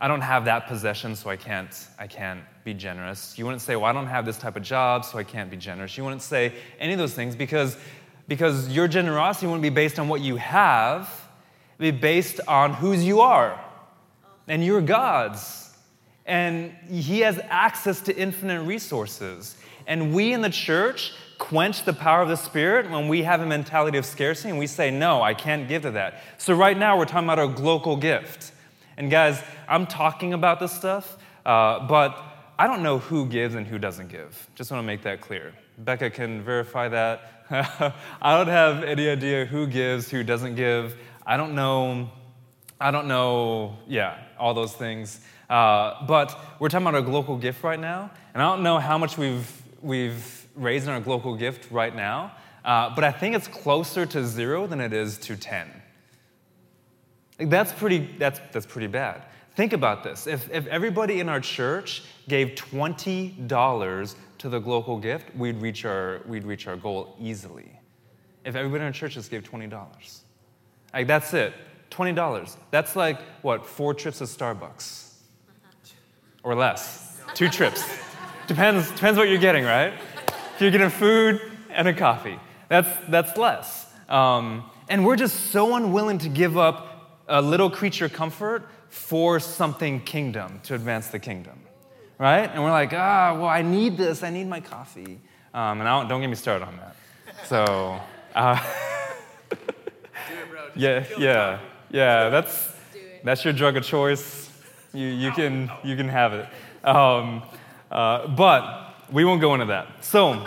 [0.00, 3.38] I don't have that possession, so I can't, I can't be generous.
[3.38, 5.56] You wouldn't say, well, I don't have this type of job, so I can't be
[5.56, 5.96] generous.
[5.96, 7.76] You wouldn't say any of those things because,
[8.26, 11.08] because your generosity wouldn't be based on what you have,
[11.78, 13.60] it'd be based on whose you are.
[14.48, 15.70] And you're God's.
[16.26, 19.56] And He has access to infinite resources.
[19.86, 23.46] And we in the church quench the power of the Spirit when we have a
[23.46, 26.22] mentality of scarcity and we say, No, I can't give to that.
[26.38, 28.52] So, right now, we're talking about a global gift.
[28.96, 32.16] And, guys, I'm talking about this stuff, uh, but
[32.58, 34.48] I don't know who gives and who doesn't give.
[34.54, 35.52] Just want to make that clear.
[35.78, 37.44] Becca can verify that.
[38.22, 40.96] I don't have any idea who gives, who doesn't give.
[41.26, 42.10] I don't know.
[42.80, 45.20] I don't know, yeah, all those things.
[45.48, 48.98] Uh, but we're talking about a global gift right now, and I don't know how
[48.98, 52.32] much we've we've raising our global gift right now,
[52.64, 55.68] uh, but I think it's closer to zero than it is to 10.
[57.38, 59.22] That's pretty, that's, that's pretty bad.
[59.56, 60.26] Think about this.
[60.26, 66.20] If, if everybody in our church gave $20 to the global gift, we'd reach, our,
[66.26, 67.70] we'd reach our goal easily.
[68.44, 70.20] If everybody in our church just gave $20.
[70.94, 71.54] Like, that's it.
[71.92, 72.56] $20.
[72.70, 75.12] That's like, what, four trips to Starbucks.
[76.42, 77.20] or less.
[77.34, 77.84] Two trips.
[78.46, 79.92] Depends, depends what you're getting, right?
[80.54, 83.92] If you're getting food and a coffee, that's, that's less.
[84.08, 90.00] Um, and we're just so unwilling to give up a little creature comfort for something
[90.00, 91.58] kingdom to advance the kingdom,
[92.18, 92.50] right?
[92.52, 94.22] And we're like, ah, well, I need this.
[94.22, 95.20] I need my coffee.
[95.54, 96.96] Um, and don't, don't get me started on that.
[97.46, 98.00] So,
[98.34, 98.62] uh,
[100.76, 101.60] yeah, yeah,
[101.92, 102.28] yeah.
[102.28, 102.72] That's
[103.22, 104.50] that's your drug of choice.
[104.92, 106.46] You you can you can have it.
[106.84, 107.42] Um,
[107.90, 110.04] uh, but we won't go into that.
[110.04, 110.46] So.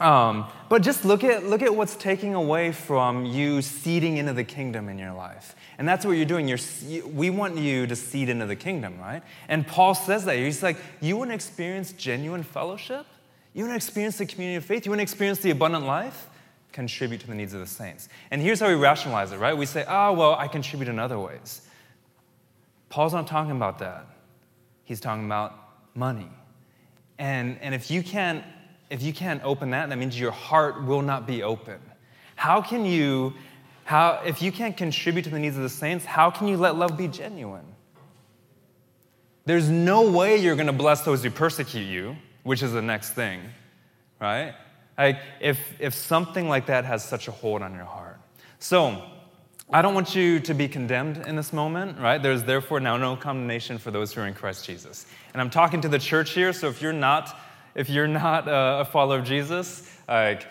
[0.00, 4.44] Um, but just look at, look at what's taking away from you seeding into the
[4.44, 5.54] kingdom in your life.
[5.76, 6.48] And that's what you're doing.
[6.48, 9.22] You're, we want you to seed into the kingdom, right?
[9.46, 10.36] And Paul says that.
[10.36, 13.04] He's like, you want to experience genuine fellowship?
[13.52, 14.86] You want to experience the community of faith?
[14.86, 16.29] You want to experience the abundant life?
[16.72, 18.08] Contribute to the needs of the saints.
[18.30, 19.56] And here's how we rationalize it, right?
[19.56, 21.62] We say, oh, well, I contribute in other ways.
[22.88, 24.06] Paul's not talking about that.
[24.84, 25.54] He's talking about
[25.94, 26.30] money.
[27.18, 28.44] And, and if you can't
[28.90, 31.80] if you can't open that, that means your heart will not be open.
[32.34, 33.32] How can you,
[33.84, 36.74] how, if you can't contribute to the needs of the saints, how can you let
[36.74, 37.64] love be genuine?
[39.46, 43.10] There's no way you're going to bless those who persecute you, which is the next
[43.10, 43.40] thing,
[44.20, 44.54] right?
[45.00, 48.20] Like, if, if something like that has such a hold on your heart.
[48.58, 49.02] So,
[49.72, 52.22] I don't want you to be condemned in this moment, right?
[52.22, 55.06] There's therefore now no condemnation for those who are in Christ Jesus.
[55.32, 57.34] And I'm talking to the church here, so if you're not
[57.74, 60.46] if you're not uh, a follower of Jesus, like,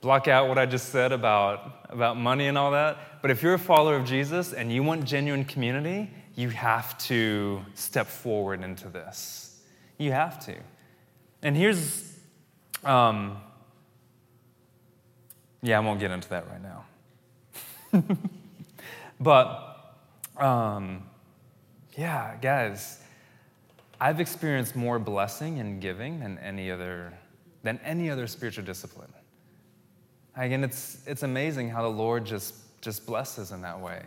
[0.00, 3.20] block out what I just said about, about money and all that.
[3.22, 7.60] But if you're a follower of Jesus and you want genuine community, you have to
[7.74, 9.60] step forward into this.
[9.98, 10.54] You have to.
[11.42, 12.11] And here's,
[12.84, 13.38] um,
[15.62, 16.84] yeah, I won't get into that right now.
[19.20, 19.94] but,
[20.36, 21.04] um,
[21.96, 23.00] yeah, guys,
[24.00, 27.12] I've experienced more blessing in giving than any other,
[27.62, 29.12] than any other spiritual discipline.
[30.36, 34.02] Again, it's, it's amazing how the Lord just, just blesses in that way.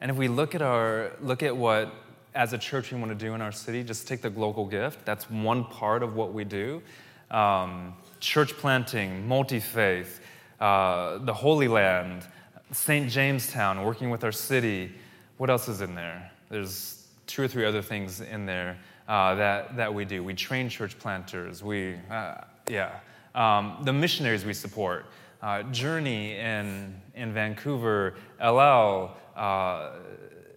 [0.00, 1.92] And if we look at, our, look at what,
[2.34, 5.04] as a church, we want to do in our city, just take the global gift.
[5.04, 6.82] That's one part of what we do.
[7.30, 10.20] Um, church planting, multi faith,
[10.60, 12.26] uh, the Holy Land,
[12.72, 13.10] St.
[13.10, 14.92] Jamestown, working with our city.
[15.38, 16.30] What else is in there?
[16.50, 18.78] There's two or three other things in there
[19.08, 20.22] uh, that, that we do.
[20.22, 21.64] We train church planters.
[21.64, 23.00] We, uh, yeah.
[23.34, 25.06] Um, the missionaries we support.
[25.42, 29.92] Uh, Journey in, in Vancouver, LL, uh,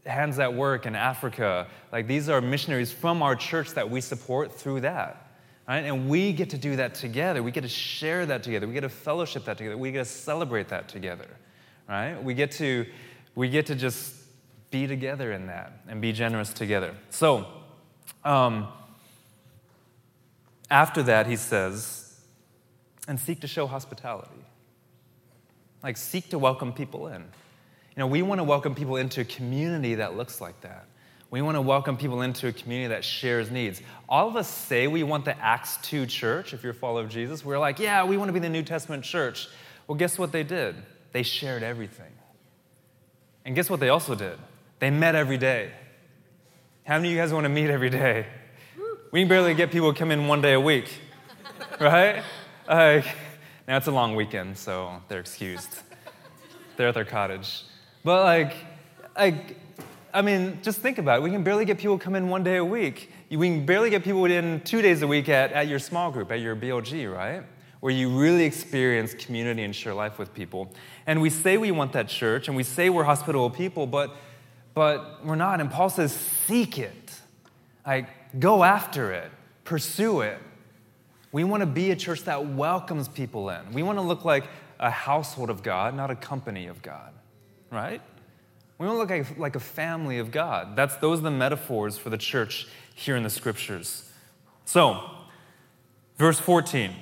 [0.06, 1.68] Hands at Work in Africa.
[1.92, 5.23] Like these are missionaries from our church that we support through that.
[5.68, 5.86] Right?
[5.86, 7.42] And we get to do that together.
[7.42, 8.68] We get to share that together.
[8.68, 9.78] We get to fellowship that together.
[9.78, 11.28] We get to celebrate that together.
[11.88, 12.22] Right?
[12.22, 12.86] We get to,
[13.36, 14.16] we get to just
[14.72, 16.96] be together in that and be generous together.
[17.12, 17.48] So,
[18.26, 18.68] um,
[20.70, 22.20] after that, he says,
[23.08, 24.32] and seek to show hospitality.
[25.84, 27.22] Like, seek to welcome people in.
[27.22, 30.88] You know, we want to welcome people into a community that looks like that.
[31.34, 33.82] We want to welcome people into a community that shares needs.
[34.08, 37.10] All of us say we want the Acts 2 church, if you're a follower of
[37.10, 37.44] Jesus.
[37.44, 39.48] We're like, yeah, we want to be the New Testament church.
[39.88, 40.76] Well, guess what they did?
[41.12, 42.12] They shared everything.
[43.46, 44.38] And guess what they also did?
[44.78, 45.72] They met every day.
[46.84, 48.28] How many of you guys want to meet every day?
[49.12, 51.00] We can barely get people to come in one day a week,
[51.80, 52.22] right?
[52.70, 53.06] Like,
[53.68, 55.80] now it's a long weekend, so they're excused.
[56.78, 57.64] they're at their cottage.
[58.04, 58.54] But like,
[59.18, 59.58] like,
[60.14, 61.24] I mean, just think about it.
[61.24, 63.12] We can barely get people come in one day a week.
[63.30, 66.32] We can barely get people in two days a week at, at your small group,
[66.32, 67.44] at your BLG, right?
[67.80, 70.72] Where you really experience community and share life with people.
[71.08, 74.16] And we say we want that church, and we say we're hospitable people, but
[74.74, 75.62] but we're not.
[75.62, 77.22] And Paul says, seek it.
[77.86, 79.32] Like, go after it,
[79.66, 80.40] pursue it.
[81.32, 83.74] We want to be a church that welcomes people in.
[83.74, 84.46] We want to look like
[84.80, 87.14] a household of God, not a company of God,
[87.72, 88.02] right?
[88.78, 90.76] We want to look like, like a family of God.
[90.76, 94.12] That's, those are the metaphors for the church here in the scriptures.
[94.66, 95.10] So,
[96.18, 96.94] verse 14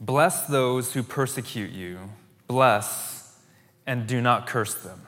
[0.00, 2.10] Bless those who persecute you,
[2.48, 3.38] bless
[3.86, 5.06] and do not curse them.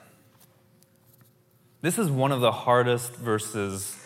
[1.81, 3.97] This is one of the hardest verses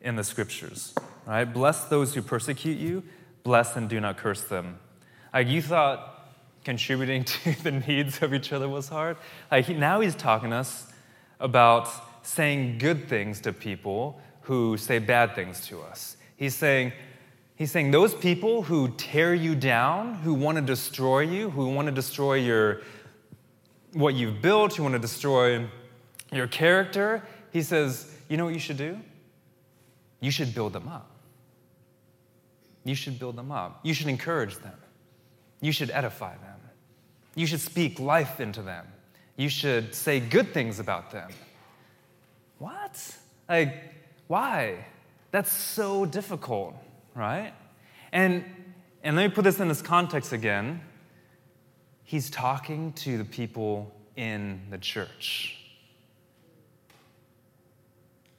[0.00, 0.94] in the scriptures,
[1.26, 1.44] right?
[1.44, 3.02] Bless those who persecute you,
[3.42, 4.78] bless and do not curse them.
[5.32, 6.13] Like you thought
[6.64, 9.16] contributing to the needs of each other was hard.
[9.50, 10.92] Like now he's talking to us
[11.40, 11.88] about
[12.26, 16.16] saying good things to people who say bad things to us.
[16.36, 16.92] He's saying,
[17.56, 21.86] he's saying those people who tear you down, who want to destroy you, who want
[21.86, 22.80] to destroy your
[23.92, 25.66] what you've built, you want to destroy
[26.32, 27.22] your character.
[27.52, 28.98] He says, you know what you should do?
[30.20, 31.10] You should build them up.
[32.84, 33.80] You should build them up.
[33.82, 34.74] You should encourage them.
[35.64, 36.60] You should edify them.
[37.34, 38.86] You should speak life into them.
[39.36, 41.30] You should say good things about them.
[42.58, 43.16] What?
[43.48, 43.94] Like,
[44.26, 44.84] why?
[45.30, 46.74] That's so difficult,
[47.14, 47.54] right?
[48.12, 48.44] And,
[49.02, 50.82] and let me put this in this context again.
[52.02, 55.64] He's talking to the people in the church.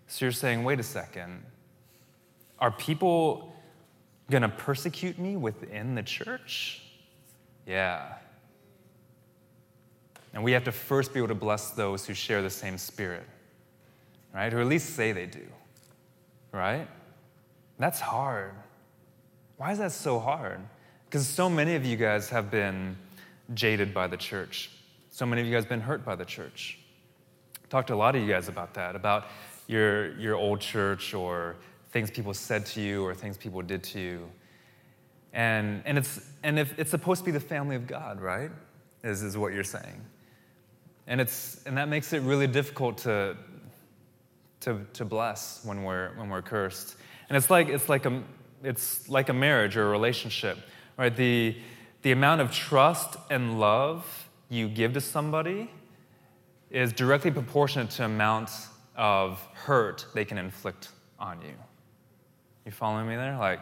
[0.06, 1.44] So you're saying, wait a second,
[2.60, 3.56] are people
[4.30, 6.84] going to persecute me within the church?
[7.66, 8.14] Yeah.
[10.34, 13.24] And we have to first be able to bless those who share the same spirit,
[14.34, 14.54] right?
[14.54, 15.46] Or at least say they do,
[16.52, 16.88] right?
[17.80, 18.52] That's hard.
[19.58, 20.60] Why is that so hard?
[21.06, 22.98] Because so many of you guys have been
[23.54, 24.72] jaded by the church.
[25.10, 26.80] So many of you guys have been hurt by the church.
[27.70, 29.28] Talked to a lot of you guys about that, about
[29.68, 31.56] your, your old church or
[31.92, 34.30] things people said to you or things people did to you.
[35.36, 38.50] And, and, it's, and if, it's supposed to be the family of God, right?
[39.04, 40.02] Is, is what you're saying.
[41.08, 43.36] And, it's, and that makes it really difficult to,
[44.62, 46.96] to, to bless when we're, when we're cursed.
[47.30, 48.24] And it's like, it's, like a,
[48.64, 50.58] it's like a marriage or a relationship,
[50.98, 51.16] right?
[51.16, 51.58] The,
[52.02, 55.70] the amount of trust and love you give to somebody
[56.72, 58.52] is directly proportionate to amount
[58.96, 61.54] of hurt they can inflict on you.
[62.66, 63.38] You following me there?
[63.38, 63.60] Like,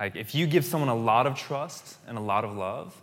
[0.00, 3.00] like if you give someone a lot of trust and a lot of love,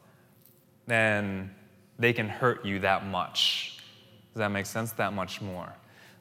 [0.88, 1.54] then
[2.00, 3.78] they can hurt you that much.
[4.34, 4.92] Does that make sense?
[4.94, 5.72] That much more.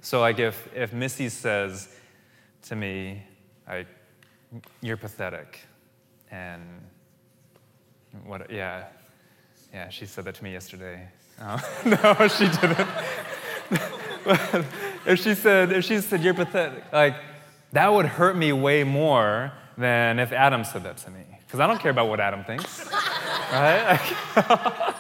[0.03, 1.89] So like if, if Missy says
[2.65, 3.23] to me,
[3.67, 3.87] like,
[4.81, 5.61] you're pathetic,
[6.31, 6.63] and
[8.25, 8.85] what, yeah,
[9.73, 11.09] yeah, she said that to me yesterday.
[11.41, 12.89] Oh, no, she didn't.
[15.07, 17.17] if she said, if she said, you're pathetic, like,
[17.73, 21.23] that would hurt me way more than if Adam said that to me.
[21.47, 22.91] Because I don't care about what Adam thinks,
[23.53, 24.01] right?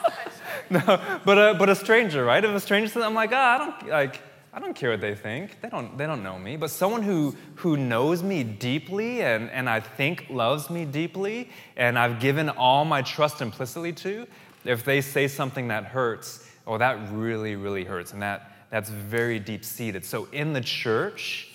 [0.70, 2.44] no, but a, but a stranger, right?
[2.44, 4.20] If a stranger says, I'm like, ah, I don't like,
[4.56, 5.60] I don't care what they think.
[5.60, 6.56] They don't, they don't know me.
[6.56, 11.98] But someone who, who knows me deeply and, and I think loves me deeply and
[11.98, 14.26] I've given all my trust implicitly to,
[14.64, 18.14] if they say something that hurts, oh, that really, really hurts.
[18.14, 20.06] And that, that's very deep seated.
[20.06, 21.50] So in the church,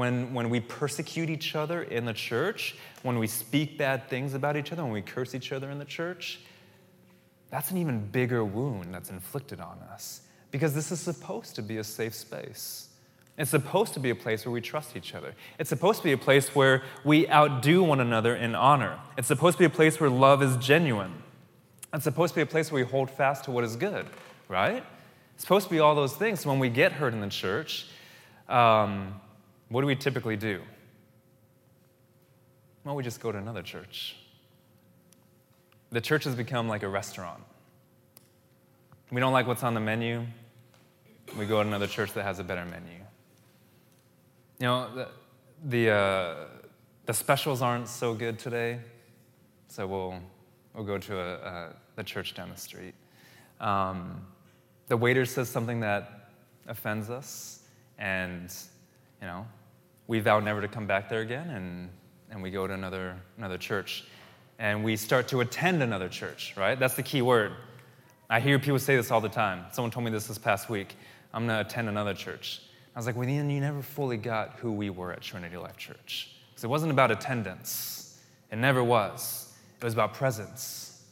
[0.00, 4.56] when, when we persecute each other in the church, when we speak bad things about
[4.56, 6.40] each other, when we curse each other in the church,
[7.50, 10.22] that's an even bigger wound that's inflicted on us.
[10.50, 12.88] Because this is supposed to be a safe space.
[13.38, 15.34] It's supposed to be a place where we trust each other.
[15.58, 18.98] It's supposed to be a place where we outdo one another in honor.
[19.16, 21.22] It's supposed to be a place where love is genuine.
[21.94, 24.06] It's supposed to be a place where we hold fast to what is good,
[24.48, 24.84] right?
[25.34, 26.44] It's supposed to be all those things.
[26.44, 27.86] When we get hurt in the church,
[28.48, 29.20] um,
[29.70, 30.60] what do we typically do?
[32.84, 34.16] Well, we just go to another church.
[35.90, 37.42] The church has become like a restaurant.
[39.10, 40.24] We don't like what's on the menu,
[41.38, 42.98] we go to another church that has a better menu.
[44.58, 45.08] You know, the,
[45.64, 46.34] the, uh,
[47.06, 48.80] the specials aren't so good today,
[49.68, 50.20] so we'll,
[50.74, 52.94] we'll go to a, a, the church down the street.
[53.60, 54.26] Um,
[54.88, 56.30] the waiter says something that
[56.66, 57.62] offends us,
[57.98, 58.52] and,
[59.20, 59.46] you know,
[60.10, 61.88] we vow never to come back there again, and,
[62.32, 64.02] and we go to another, another church.
[64.58, 66.76] And we start to attend another church, right?
[66.76, 67.52] That's the key word.
[68.28, 69.66] I hear people say this all the time.
[69.70, 70.96] Someone told me this this past week.
[71.32, 72.60] I'm going to attend another church.
[72.96, 75.76] I was like, well, Ian, you never fully got who we were at Trinity Life
[75.76, 76.34] Church.
[76.50, 78.18] Because it wasn't about attendance,
[78.50, 79.52] it never was.
[79.80, 81.04] It was about presence,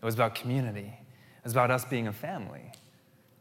[0.00, 2.72] it was about community, it was about us being a family.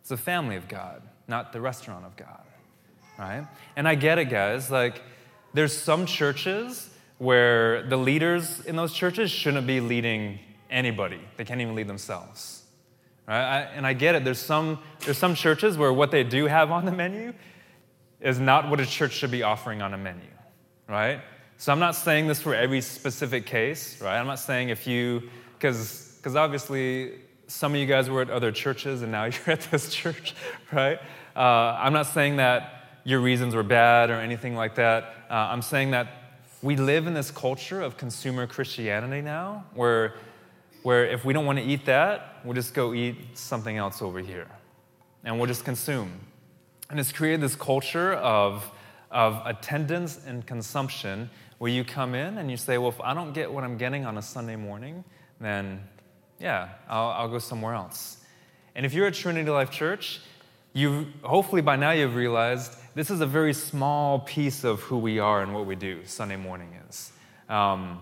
[0.01, 2.44] It's the family of God, not the restaurant of God
[3.17, 3.47] right?
[3.75, 4.69] And I get it, guys.
[4.69, 5.01] Like,
[5.53, 11.61] there's some churches where the leaders in those churches shouldn't be leading anybody, they can't
[11.61, 12.63] even lead themselves.
[13.27, 13.41] Right?
[13.41, 14.23] I, and I get it.
[14.23, 17.33] There's some, there's some churches where what they do have on the menu
[18.21, 20.27] is not what a church should be offering on a menu,
[20.87, 21.21] right?
[21.57, 24.19] So I'm not saying this for every specific case, right?
[24.19, 25.23] I'm not saying if you,
[25.57, 27.13] because obviously
[27.47, 30.35] some of you guys were at other churches and now you're at this church,
[30.71, 30.99] right?
[31.35, 31.39] Uh,
[31.79, 32.74] I'm not saying that
[33.05, 35.03] your reasons were bad or anything like that.
[35.29, 36.07] Uh, I'm saying that
[36.61, 40.15] we live in this culture of consumer Christianity now, where,
[40.81, 44.19] where if we don't want to eat that, we'll just go eat something else over
[44.19, 44.47] here.
[45.23, 46.11] And we'll just consume.
[46.89, 48.69] And it's created this culture of,
[49.11, 51.29] of attendance and consumption
[51.59, 54.05] where you come in and you say, well, if I don't get what I'm getting
[54.05, 55.03] on a Sunday morning,
[55.39, 55.79] then
[56.39, 58.17] yeah, I'll, I'll go somewhere else.
[58.73, 60.21] And if you're at Trinity Life Church,
[60.73, 65.19] you hopefully by now you've realized this is a very small piece of who we
[65.19, 67.11] are and what we do, Sunday morning is.
[67.49, 67.99] Um,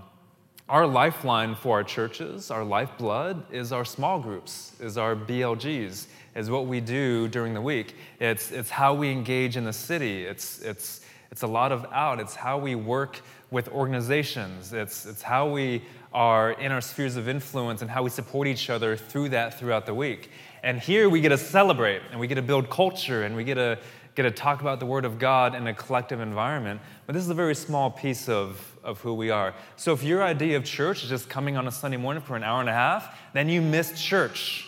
[0.69, 6.49] our lifeline for our churches, our lifeblood, is our small groups, is our BLGs, is
[6.49, 7.95] what we do during the week.
[8.19, 10.25] It's, it's how we engage in the city.
[10.25, 12.19] It's, it's, it's a lot of out.
[12.19, 13.19] It's how we work
[13.49, 14.73] with organizations.
[14.73, 15.81] It's, it's how we
[16.13, 19.87] are in our spheres of influence and how we support each other through that throughout
[19.87, 20.29] the week.
[20.61, 23.55] And here we get to celebrate and we get to build culture and we get
[23.55, 23.79] to
[24.16, 26.82] get to talk about the Word of God in a collective environment.
[27.05, 29.55] But this is a very small piece of, of who we are.
[29.76, 32.43] So if your idea of church is just coming on a Sunday morning for an
[32.43, 34.68] hour and a half, then you missed church.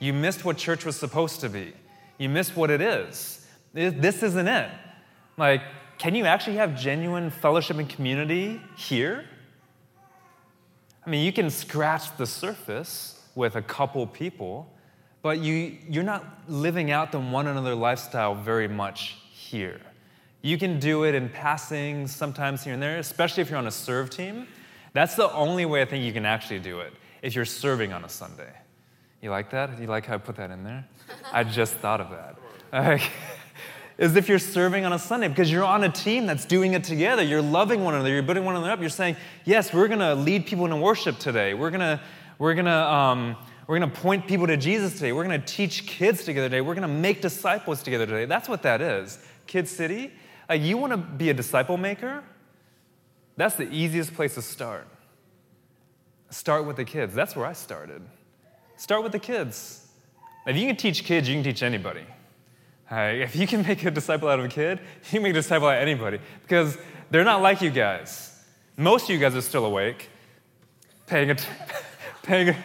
[0.00, 1.72] You missed what church was supposed to be.
[2.18, 3.46] You missed what it is.
[3.72, 4.70] This isn't it.
[5.36, 5.62] Like,
[5.98, 9.24] can you actually have genuine fellowship and community here?
[11.06, 14.72] I mean, you can scratch the surface with a couple people,
[15.22, 19.80] but you, you're not living out the one another lifestyle very much here.
[20.42, 23.72] You can do it in passing sometimes here and there, especially if you're on a
[23.72, 24.46] serve team.
[24.94, 28.04] That's the only way I think you can actually do it, if you're serving on
[28.04, 28.50] a Sunday.
[29.20, 29.78] You like that?
[29.78, 30.86] You like how I put that in there?
[31.32, 32.10] I just thought of
[32.72, 33.02] that.
[33.98, 36.84] is if you're serving on a Sunday because you're on a team that's doing it
[36.84, 37.22] together.
[37.22, 38.08] You're loving one another.
[38.08, 38.80] You're building one another up.
[38.80, 41.52] You're saying, yes, we're going to lead people in worship today.
[41.52, 42.00] We're going to,
[42.38, 43.36] we're going to, um,
[43.70, 45.12] we're going to point people to Jesus today.
[45.12, 46.60] We're going to teach kids together today.
[46.60, 48.24] We're going to make disciples together today.
[48.24, 49.20] That's what that is.
[49.46, 50.12] Kid City,
[50.50, 52.24] uh, you want to be a disciple maker?
[53.36, 54.88] That's the easiest place to start.
[56.30, 57.14] Start with the kids.
[57.14, 58.02] That's where I started.
[58.76, 59.86] Start with the kids.
[60.48, 62.06] If you can teach kids, you can teach anybody.
[62.90, 65.68] If you can make a disciple out of a kid, you can make a disciple
[65.68, 66.76] out of anybody because
[67.12, 68.36] they're not like you guys.
[68.76, 70.08] Most of you guys are still awake,
[71.06, 71.46] paying, att-
[72.24, 72.56] paying,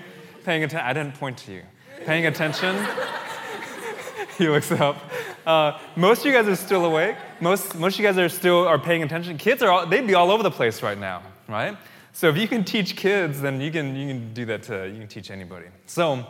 [0.46, 0.88] paying attention.
[0.88, 1.64] I didn't point to you.
[2.06, 2.76] Paying attention.
[4.38, 4.98] he looks up.
[5.46, 7.16] Uh, most of you guys are still awake.
[7.39, 9.38] Most, most of you guys are still are paying attention.
[9.38, 11.78] Kids are all, they'd be all over the place right now, right?
[12.14, 15.00] So if you can teach kids, then you can you can do that to you
[15.00, 15.66] can teach anybody.
[15.86, 16.26] So,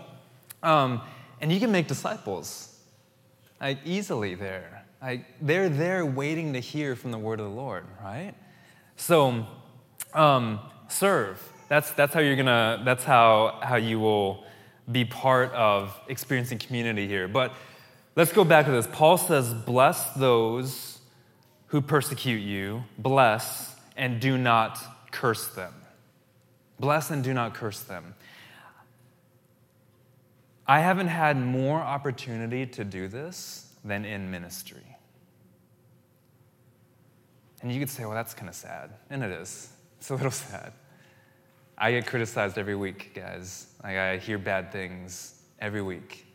[0.64, 1.02] um,
[1.42, 2.80] and you can make disciples
[3.62, 4.84] like easily there.
[5.00, 8.34] Like they're there waiting to hear from the word of the Lord, right?
[8.96, 9.46] So
[10.16, 11.40] um, serve.
[11.68, 12.82] That's that's how you're gonna.
[12.84, 14.44] That's how how you will
[14.92, 17.28] be part of experiencing community here.
[17.28, 17.54] But
[18.16, 18.88] let's go back to this.
[18.92, 21.00] Paul says, "Bless those
[21.68, 22.84] who persecute you.
[22.98, 24.80] Bless and do not
[25.12, 25.74] curse them.
[26.80, 28.16] Bless and do not curse them."
[30.68, 34.98] I haven't had more opportunity to do this than in ministry.
[37.62, 38.92] And you could say, well, that's kind of sad.
[39.10, 39.72] And it is.
[39.98, 40.74] It's a little sad.
[41.78, 43.68] I get criticized every week, guys.
[43.84, 46.26] Like, I hear bad things every week.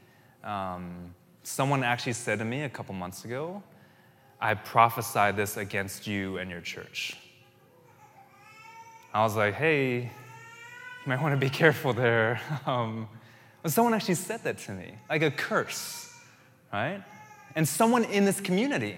[0.45, 3.63] Um, someone actually said to me a couple months ago,
[4.41, 7.17] I prophesied this against you and your church.
[9.13, 10.09] I was like, hey, you
[11.07, 12.41] might want to be careful there.
[12.67, 13.09] Um,
[13.63, 16.15] but someone actually said that to me, like a curse,
[16.73, 17.03] right?
[17.55, 18.97] And someone in this community,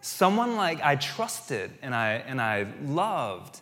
[0.00, 3.60] someone like I trusted and I, and I loved.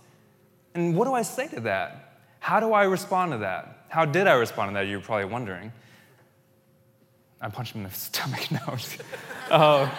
[0.74, 2.13] And what do I say to that?
[2.44, 3.86] How do I respond to that?
[3.88, 4.86] How did I respond to that?
[4.86, 5.72] You're probably wondering.
[7.40, 8.50] I punched him in the stomach.
[8.50, 8.76] No.
[9.50, 9.90] uh,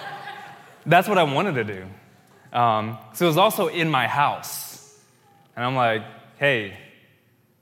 [0.86, 2.58] that's what I wanted to do.
[2.58, 5.00] Um, so it was also in my house.
[5.56, 6.04] And I'm like,
[6.38, 6.78] hey,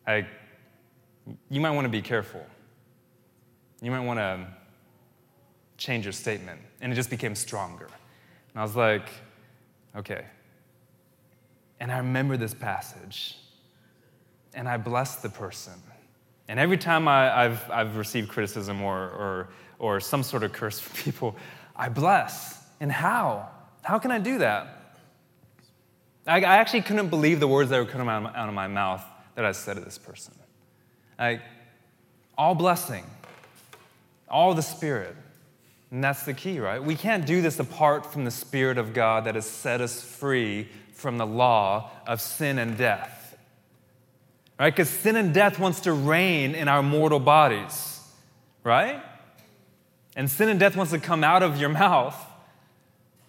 [0.05, 0.27] I,
[1.49, 2.45] you might want to be careful
[3.83, 4.47] you might want to
[5.77, 6.61] change your statement.
[6.79, 7.85] And it just became stronger.
[7.85, 9.09] And I was like,
[9.97, 10.25] okay.
[11.81, 13.37] And I remember this passage,
[14.53, 15.73] and I bless the person.
[16.47, 19.49] And every time I, have I've received criticism or, or,
[19.79, 21.35] or some sort of curse from people,
[21.75, 22.63] I bless.
[22.79, 23.49] And how?
[23.81, 24.79] How can I do that?
[26.27, 29.03] I, I actually couldn't believe the words that were coming out of my mouth
[29.35, 30.33] that I said to this person.
[31.17, 31.41] Like,
[32.37, 33.05] all blessing
[34.33, 35.15] all the Spirit.
[35.91, 36.83] And that's the key, right?
[36.83, 40.67] We can't do this apart from the Spirit of God that has set us free
[40.93, 43.22] from the law of sin and death.
[44.59, 44.73] Right?
[44.73, 47.99] Because sin and death wants to reign in our mortal bodies,
[48.63, 49.03] right?
[50.15, 52.15] And sin and death wants to come out of your mouth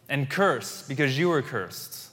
[0.09, 2.11] and curse because you were cursed.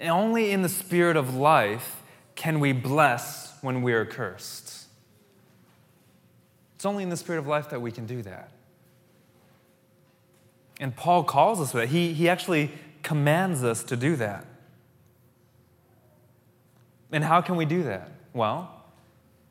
[0.00, 2.02] And only in the spirit of life
[2.34, 4.86] can we bless when we are cursed.
[6.74, 8.50] It's only in the spirit of life that we can do that.
[10.80, 11.90] And Paul calls us that.
[11.90, 12.72] He, he actually
[13.04, 14.46] commands us to do that.
[17.12, 18.10] And how can we do that?
[18.32, 18.82] Well,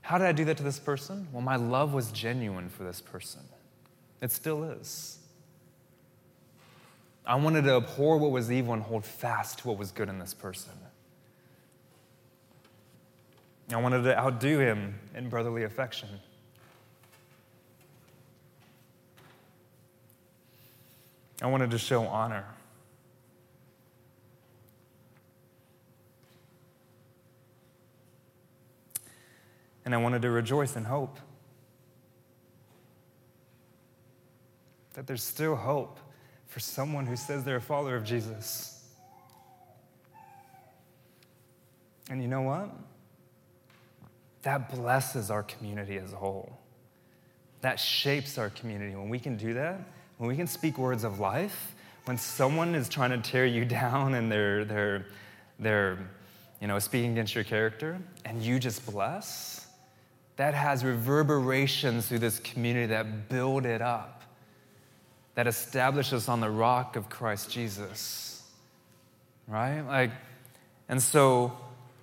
[0.02, 1.28] how did I do that to this person?
[1.32, 3.42] Well, my love was genuine for this person.
[4.20, 5.20] It still is.
[7.26, 10.18] I wanted to abhor what was evil and hold fast to what was good in
[10.18, 10.74] this person.
[13.72, 16.10] I wanted to outdo him in brotherly affection.
[21.42, 22.46] I wanted to show honor.
[29.86, 31.18] And I wanted to rejoice in hope.
[34.94, 36.00] That there's still hope
[36.48, 38.84] for someone who says they're a follower of Jesus.
[42.10, 42.70] And you know what?
[44.42, 46.58] That blesses our community as a whole.
[47.62, 48.96] That shapes our community.
[48.96, 49.80] When we can do that,
[50.18, 51.74] when we can speak words of life,
[52.06, 55.06] when someone is trying to tear you down and they're, they're,
[55.58, 55.98] they're
[56.60, 59.61] you know, speaking against your character, and you just bless,
[60.38, 64.24] that has reverberations through this community that build it up,
[65.36, 68.44] that establish us on the rock of Christ Jesus.
[69.48, 69.82] Right?
[69.82, 70.12] Like,
[70.90, 71.58] and so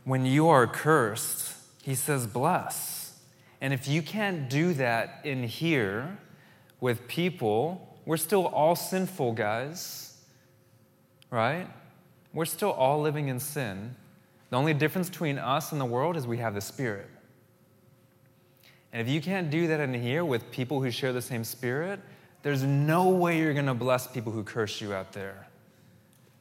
[0.04, 3.18] when you are cursed, he says, bless.
[3.60, 6.18] And if you can't do that in here
[6.80, 10.16] with people we're still all sinful, guys,
[11.30, 11.68] right?
[12.32, 13.96] We're still all living in sin.
[14.48, 17.10] The only difference between us and the world is we have the Spirit.
[18.92, 22.00] And if you can't do that in here with people who share the same Spirit,
[22.42, 25.46] there's no way you're going to bless people who curse you out there.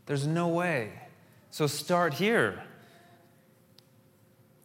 [0.06, 0.92] There's no way.
[1.52, 2.62] So start here.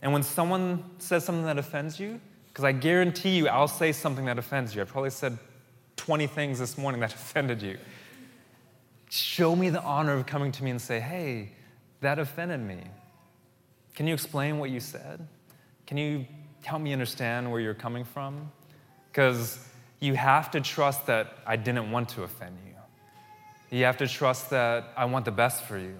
[0.03, 4.26] And when someone says something that offends you, because I guarantee you I'll say something
[4.26, 4.83] that offends you.
[4.83, 5.39] I probably said
[5.97, 7.78] 20 things this morning that offended you.
[9.09, 11.53] Show me the honor of coming to me and say, hey,
[12.01, 12.80] that offended me.
[13.95, 15.26] Can you explain what you said?
[15.87, 16.26] Can you
[16.64, 18.50] help me understand where you're coming from?
[19.10, 19.58] Because
[20.00, 23.78] you have to trust that I didn't want to offend you.
[23.78, 25.98] You have to trust that I want the best for you.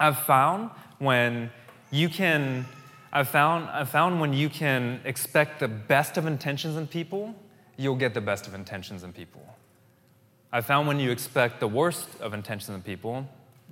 [0.00, 1.50] I've found when
[1.90, 2.66] you can,
[3.12, 7.34] I've found, I've found when you can expect the best of intentions in people
[7.76, 9.42] you'll get the best of intentions in people.
[10.52, 13.26] I found when you expect the worst of intentions in people,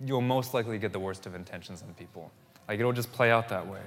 [0.04, 2.30] you'll most likely get the worst of intentions in people.
[2.68, 3.80] Like it'll just play out that way.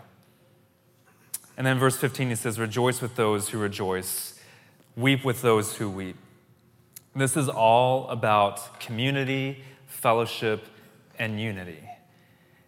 [1.57, 4.39] And then verse 15, he says, Rejoice with those who rejoice,
[4.95, 6.17] weep with those who weep.
[7.15, 10.65] This is all about community, fellowship,
[11.19, 11.87] and unity.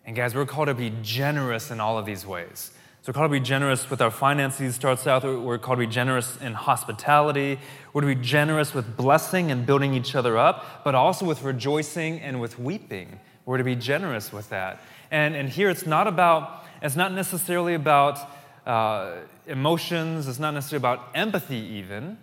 [0.05, 2.71] And guys, we're called to be generous in all of these ways.
[3.01, 5.91] So we're called to be generous with our finances, starts out, we're called to be
[5.91, 7.59] generous in hospitality.
[7.93, 12.19] We're to be generous with blessing and building each other up, but also with rejoicing
[12.19, 13.19] and with weeping.
[13.45, 14.81] We're to be generous with that.
[15.11, 18.19] And, and here it's not about, it's not necessarily about
[18.66, 22.18] uh, emotions, it's not necessarily about empathy, even,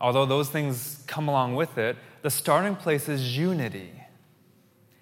[0.00, 1.96] although those things come along with it.
[2.22, 3.90] The starting place is unity.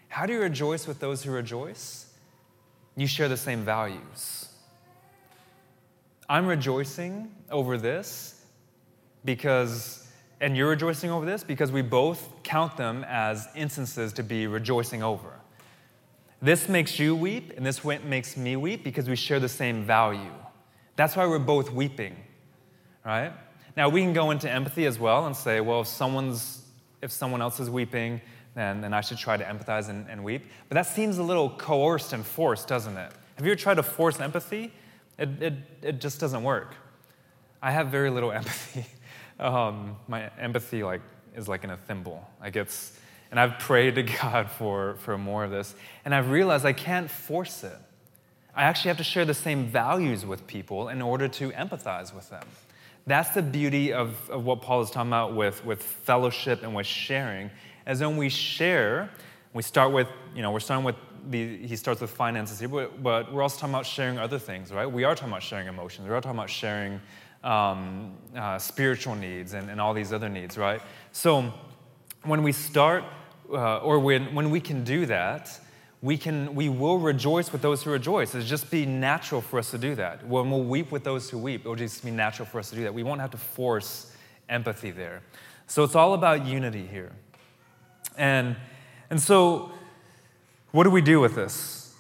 [0.09, 2.07] How do you rejoice with those who rejoice?
[2.97, 4.49] You share the same values.
[6.29, 8.45] I'm rejoicing over this
[9.25, 10.09] because,
[10.41, 15.03] and you're rejoicing over this because we both count them as instances to be rejoicing
[15.03, 15.41] over.
[16.41, 20.33] This makes you weep, and this makes me weep because we share the same value.
[20.97, 22.17] That's why we're both weeping,
[23.05, 23.33] right?
[23.77, 26.63] Now, we can go into empathy as well and say, well, if someone's
[27.03, 28.21] if someone else is weeping,
[28.55, 30.45] then, then I should try to empathize and, and, weep.
[30.69, 33.13] But that seems a little coerced and forced, doesn't it?
[33.37, 34.73] Have you ever tried to force empathy?
[35.19, 36.75] It, it, it just doesn't work.
[37.61, 38.87] I have very little empathy.
[39.39, 41.01] Um, my empathy like
[41.35, 42.29] is like in a thimble.
[42.41, 42.97] Like it's,
[43.31, 45.75] and I've prayed to God for, for more of this,
[46.05, 47.79] and I've realized I can't force it.
[48.55, 52.29] I actually have to share the same values with people in order to empathize with
[52.29, 52.47] them.
[53.07, 56.87] That's the beauty of, of what Paul is talking about with, with fellowship and with
[56.87, 57.51] sharing.
[57.87, 59.11] As when we share,
[59.55, 60.97] we start with, you know, we're starting with
[61.31, 64.73] the, he starts with finances here, but, but, we're also talking about sharing other things,
[64.73, 64.87] right?
[64.87, 66.07] We are talking about sharing emotions.
[66.07, 67.01] We are talking about sharing
[67.45, 70.81] um, uh, spiritual needs and, and all these other needs, right?
[71.13, 71.53] So
[72.25, 73.05] when we start,
[73.51, 75.59] uh, or when, when we can do that,
[76.03, 78.35] we, can, we will rejoice with those who rejoice.
[78.35, 80.27] It'll just be natural for us to do that.
[80.27, 82.83] When we'll weep with those who weep, it'll just be natural for us to do
[82.83, 82.93] that.
[82.93, 84.13] We won't have to force
[84.49, 85.23] empathy there.
[85.69, 87.13] So it's all about unity here.
[88.19, 88.57] And,
[89.11, 89.71] and so
[90.73, 91.95] what do we do with this?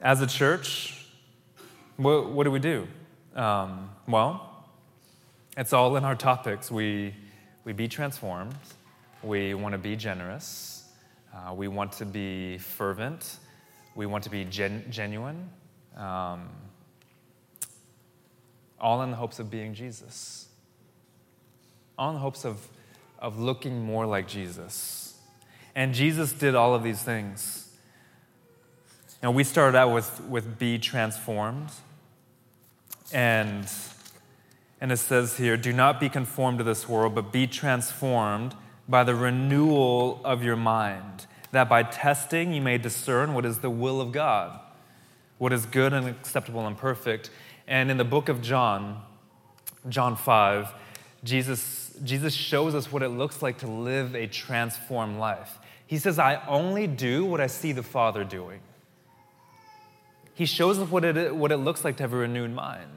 [0.00, 1.06] As a church,
[1.96, 2.88] what, what do we do?
[3.36, 4.66] Um, well,
[5.56, 6.70] it's all in our topics.
[6.70, 7.14] We,
[7.64, 8.56] we be transformed,
[9.22, 10.84] we want to be generous,
[11.34, 13.36] uh, we want to be fervent,
[13.94, 15.50] we want to be gen- genuine,
[15.96, 16.48] um,
[18.80, 20.48] all in the hopes of being Jesus,
[21.98, 22.68] all in the hopes of,
[23.18, 25.18] of looking more like Jesus.
[25.74, 27.70] And Jesus did all of these things.
[29.22, 31.70] And we started out with, with be transformed.
[33.12, 33.70] And,
[34.80, 38.56] and it says here, do not be conformed to this world, but be transformed
[38.88, 43.70] by the renewal of your mind, that by testing you may discern what is the
[43.70, 44.58] will of God,
[45.38, 47.30] what is good and acceptable and perfect.
[47.68, 49.02] And in the book of John,
[49.88, 50.72] John 5,
[51.24, 55.58] Jesus, Jesus shows us what it looks like to live a transformed life.
[55.86, 58.60] He says, I only do what I see the Father doing.
[60.34, 62.88] He shows us what it, what it looks like to have a renewed mind.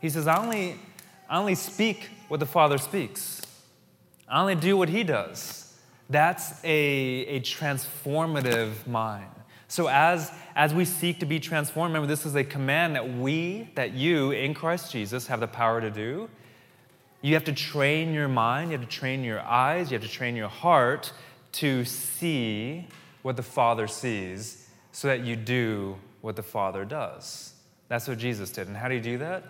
[0.00, 0.76] He says, I only,
[1.30, 3.40] I only speak what the Father speaks,
[4.28, 5.61] I only do what He does.
[6.12, 9.30] That's a, a transformative mind.
[9.66, 13.70] So as, as we seek to be transformed, remember this is a command that we,
[13.76, 16.28] that you in Christ Jesus have the power to do.
[17.22, 20.12] You have to train your mind, you have to train your eyes, you have to
[20.12, 21.14] train your heart
[21.52, 22.86] to see
[23.22, 27.54] what the Father sees so that you do what the Father does.
[27.88, 28.68] That's what Jesus did.
[28.68, 29.44] And how do you do that?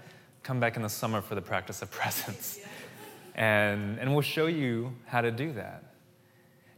[0.45, 2.61] Come back in the summer for the practice of presence.
[3.35, 5.92] And, and we'll show you how to do that.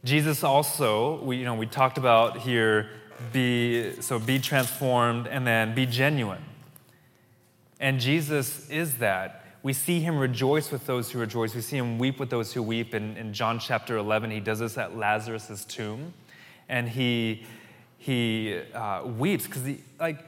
[0.05, 2.91] Jesus also, we, you know, we talked about here,
[3.33, 6.43] be, so be transformed and then be genuine.
[7.79, 9.43] And Jesus is that.
[9.63, 11.55] We see him rejoice with those who rejoice.
[11.55, 12.93] We see him weep with those who weep.
[12.93, 16.13] In, in John chapter 11, he does this at Lazarus' tomb.
[16.69, 17.43] And he,
[17.97, 19.67] he uh, weeps because,
[19.99, 20.23] like,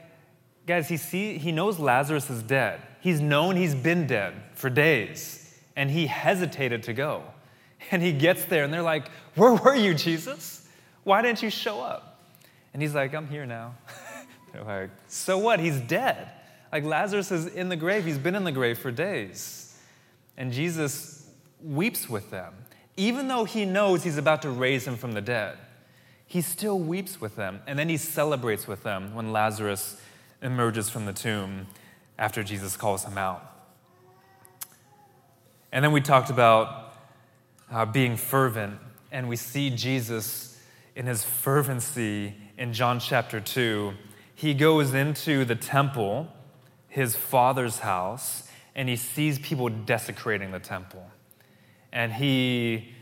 [0.66, 2.82] guys, he, see, he knows Lazarus is dead.
[3.00, 5.56] He's known he's been dead for days.
[5.76, 7.22] And he hesitated to go.
[7.90, 10.68] And he gets there, and they're like, Where were you, Jesus?
[11.04, 12.20] Why didn't you show up?
[12.72, 13.74] And he's like, I'm here now.
[14.52, 15.60] they're like, So what?
[15.60, 16.28] He's dead.
[16.72, 19.76] Like Lazarus is in the grave, he's been in the grave for days.
[20.36, 21.26] And Jesus
[21.62, 22.54] weeps with them.
[22.96, 25.56] Even though he knows he's about to raise him from the dead,
[26.26, 27.60] he still weeps with them.
[27.66, 30.00] And then he celebrates with them when Lazarus
[30.42, 31.66] emerges from the tomb
[32.18, 33.44] after Jesus calls him out.
[35.72, 36.87] And then we talked about
[37.70, 38.78] uh, being fervent,
[39.10, 40.58] and we see Jesus
[40.94, 43.92] in his fervency in John chapter 2.
[44.34, 46.28] He goes into the temple
[46.88, 51.06] his father's house and he sees people desecrating the temple.
[51.92, 52.94] And he,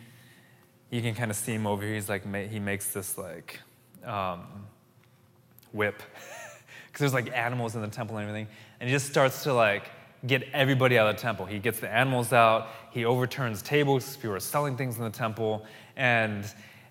[0.91, 1.95] you can kind of see him over here.
[1.95, 3.61] He's like, he makes this like
[4.05, 4.67] um,
[5.73, 6.03] whip
[6.87, 8.49] because there's like animals in the temple and everything.
[8.81, 9.85] And he just starts to like
[10.27, 11.47] get everybody out of the temple.
[11.47, 12.69] He gets the animals out.
[12.91, 14.17] He overturns tables.
[14.17, 15.65] People are selling things in the temple.
[15.97, 16.45] And,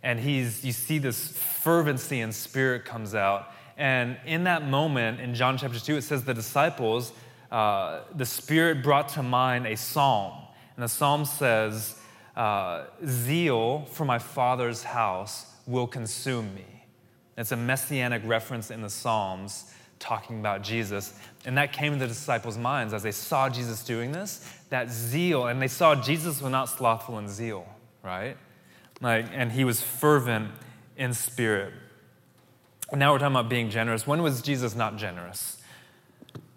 [0.04, 3.52] and he's, you see this fervency and spirit comes out.
[3.78, 7.12] And in that moment, in John chapter 2, it says the disciples,
[7.52, 10.34] uh, the Spirit brought to mind a psalm.
[10.76, 12.00] And the psalm says,
[12.36, 16.66] uh, Zeal for my Father's house will consume me.
[17.38, 21.14] It's a messianic reference in the Psalms talking about Jesus.
[21.46, 25.46] And that came to the disciples' minds as they saw Jesus doing this, that zeal.
[25.48, 27.68] And they saw Jesus was not slothful in zeal,
[28.04, 28.36] right?
[29.00, 30.52] Like, and he was fervent
[30.98, 31.74] in spirit.
[32.92, 34.08] Now we're talking about being generous.
[34.08, 35.62] When was Jesus not generous?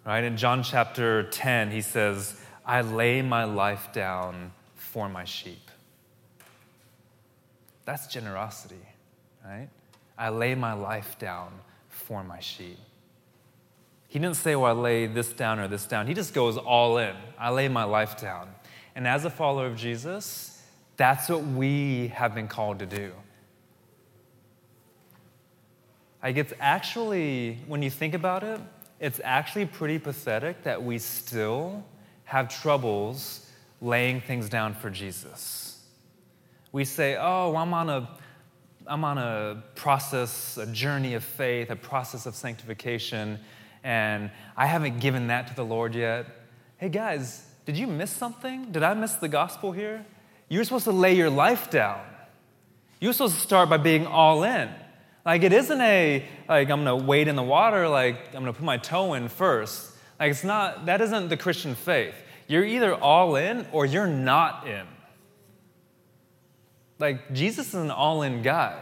[0.05, 0.23] Right?
[0.23, 5.69] In John chapter 10, he says, I lay my life down for my sheep.
[7.85, 8.75] That's generosity,
[9.45, 9.69] right?
[10.17, 11.51] I lay my life down
[11.89, 12.77] for my sheep.
[14.09, 16.07] He didn't say, well, I lay this down or this down.
[16.07, 17.15] He just goes all in.
[17.37, 18.49] I lay my life down.
[18.95, 20.61] And as a follower of Jesus,
[20.97, 23.11] that's what we have been called to do.
[26.21, 28.59] Like, it's actually, when you think about it,
[28.99, 31.85] it's actually pretty pathetic that we still
[32.25, 33.49] have troubles
[33.79, 35.85] laying things down for Jesus.
[36.71, 38.09] We say, oh, I'm on a
[38.89, 43.39] I'm on a process, a journey of faith, a process of sanctification,
[43.83, 46.25] and I haven't given that to the Lord yet.
[46.77, 48.71] Hey guys, did you miss something?
[48.71, 50.05] Did I miss the gospel here?
[50.47, 52.01] You're supposed to lay your life down.
[52.99, 54.69] You're supposed to start by being all in.
[55.25, 58.63] Like it isn't a like I'm gonna wade in the water, like I'm gonna put
[58.63, 59.91] my toe in first.
[60.19, 62.15] Like it's not that isn't the Christian faith.
[62.47, 64.87] You're either all in or you're not in.
[66.97, 68.77] Like Jesus is an all-in guy.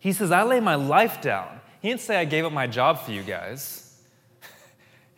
[0.00, 1.60] He says, I lay my life down.
[1.80, 3.87] He didn't say I gave up my job for you guys.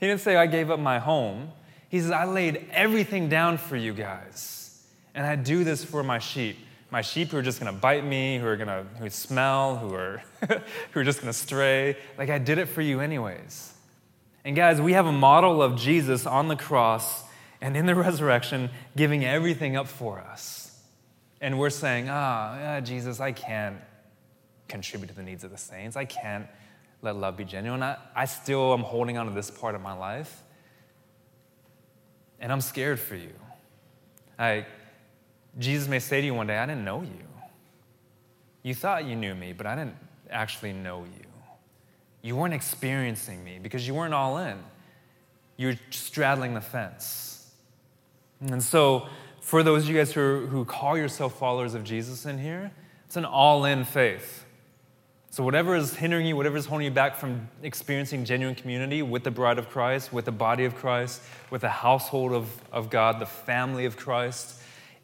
[0.00, 1.52] He didn't say I gave up my home.
[1.88, 4.82] He says, I laid everything down for you guys.
[5.14, 6.56] And I do this for my sheep
[6.90, 10.22] my sheep who are just to bite me, who are to who smell, who are
[10.92, 11.96] who are just to stray.
[12.18, 13.72] Like I did it for you anyways.
[14.44, 17.22] And guys, we have a model of Jesus on the cross
[17.60, 20.66] and in the resurrection giving everything up for us.
[21.40, 23.76] And we're saying, "Ah, oh, yeah, Jesus, I can't.
[24.68, 25.96] contribute to the needs of the saints.
[25.96, 26.46] I can't
[27.02, 27.82] let love be genuine.
[27.82, 30.42] I, I still am holding on to this part of my life.
[32.38, 33.32] And I'm scared for you.
[34.38, 34.66] I,
[35.58, 37.26] Jesus may say to you one day, I didn't know you.
[38.62, 39.96] You thought you knew me, but I didn't
[40.30, 41.26] actually know you.
[42.22, 44.58] You weren't experiencing me because you weren't all in.
[45.56, 47.50] You were straddling the fence.
[48.40, 49.06] And so,
[49.40, 52.70] for those of you guys who, who call yourself followers of Jesus in here,
[53.06, 54.44] it's an all in faith.
[55.32, 59.22] So, whatever is hindering you, whatever is holding you back from experiencing genuine community with
[59.22, 63.20] the bride of Christ, with the body of Christ, with the household of, of God,
[63.20, 64.60] the family of Christ,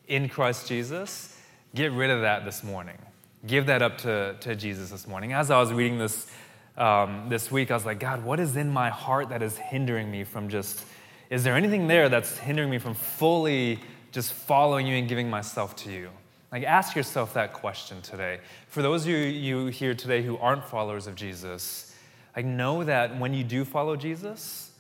[0.09, 1.39] in Christ Jesus,
[1.77, 2.99] get rid of that this morning.
[3.47, 5.33] Give that up to, to Jesus this morning.
[5.33, 6.29] As I was reading this
[6.77, 10.11] um, this week, I was like, God, what is in my heart that is hindering
[10.11, 10.85] me from just,
[11.31, 13.79] is there anything there that's hindering me from fully
[14.11, 16.11] just following you and giving myself to you?
[16.57, 18.39] Like, ask yourself that question today.
[18.69, 21.95] For those of you, here today who aren't followers of Jesus,
[22.35, 24.71] like, know that when you do follow Jesus,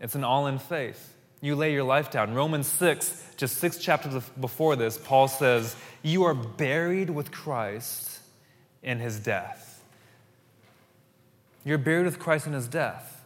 [0.00, 1.14] it's an all in faith.
[1.40, 2.34] You lay your life down.
[2.34, 8.18] Romans 6, just six chapters before this, Paul says, You are buried with Christ
[8.82, 9.84] in his death.
[11.64, 13.24] You're buried with Christ in his death.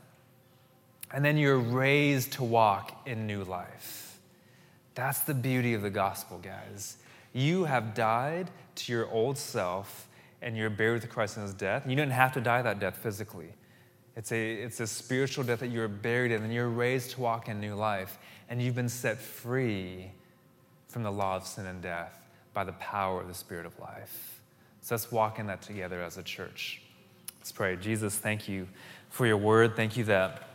[1.10, 4.18] And then you're raised to walk in new life.
[4.94, 6.98] That's the beauty of the gospel, guys.
[7.34, 10.08] You have died to your old self
[10.40, 11.84] and you're buried with Christ in his death.
[11.86, 13.52] You didn't have to die that death physically.
[14.14, 17.48] It's a, it's a spiritual death that you're buried in, and you're raised to walk
[17.48, 18.18] in new life.
[18.48, 20.12] And you've been set free
[20.86, 24.40] from the law of sin and death by the power of the Spirit of life.
[24.82, 26.82] So let's walk in that together as a church.
[27.40, 27.74] Let's pray.
[27.76, 28.68] Jesus, thank you
[29.08, 29.74] for your word.
[29.74, 30.50] Thank you that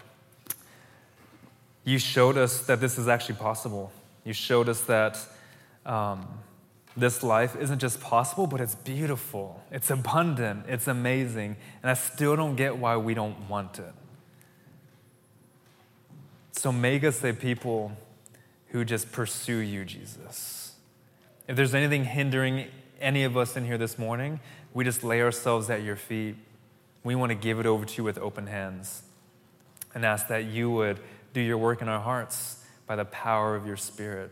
[1.83, 3.91] you showed us that this is actually possible.
[4.23, 5.19] You showed us that.
[5.85, 6.27] Um,
[6.97, 12.35] this life isn't just possible, but it's beautiful, it's abundant, it's amazing, and I still
[12.35, 13.93] don't get why we don't want it.
[16.51, 17.93] So make us a people
[18.67, 20.73] who just pursue you, Jesus.
[21.47, 22.67] If there's anything hindering
[22.99, 24.39] any of us in here this morning,
[24.73, 26.35] we just lay ourselves at your feet.
[27.03, 29.03] We want to give it over to you with open hands
[29.93, 30.99] and ask that you would
[31.33, 34.31] do your work in our hearts by the power of your Spirit.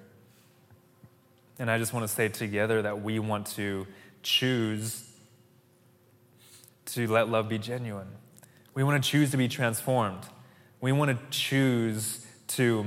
[1.60, 3.88] And I just want to say together that we want to
[4.22, 5.10] choose
[6.88, 8.08] to let love be genuine.
[8.74, 10.24] We want to choose to be transformed.
[10.82, 12.86] We want to choose to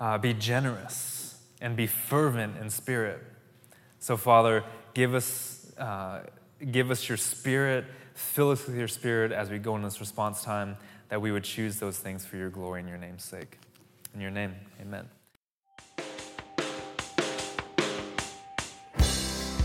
[0.00, 3.22] uh, be generous and be fervent in spirit.
[4.00, 4.64] So, Father,
[4.94, 6.22] give us, uh,
[6.70, 10.42] give us your spirit, fill us with your spirit as we go in this response
[10.42, 10.76] time,
[11.08, 13.58] that we would choose those things for your glory and your name's sake.
[14.12, 15.08] In your name, amen.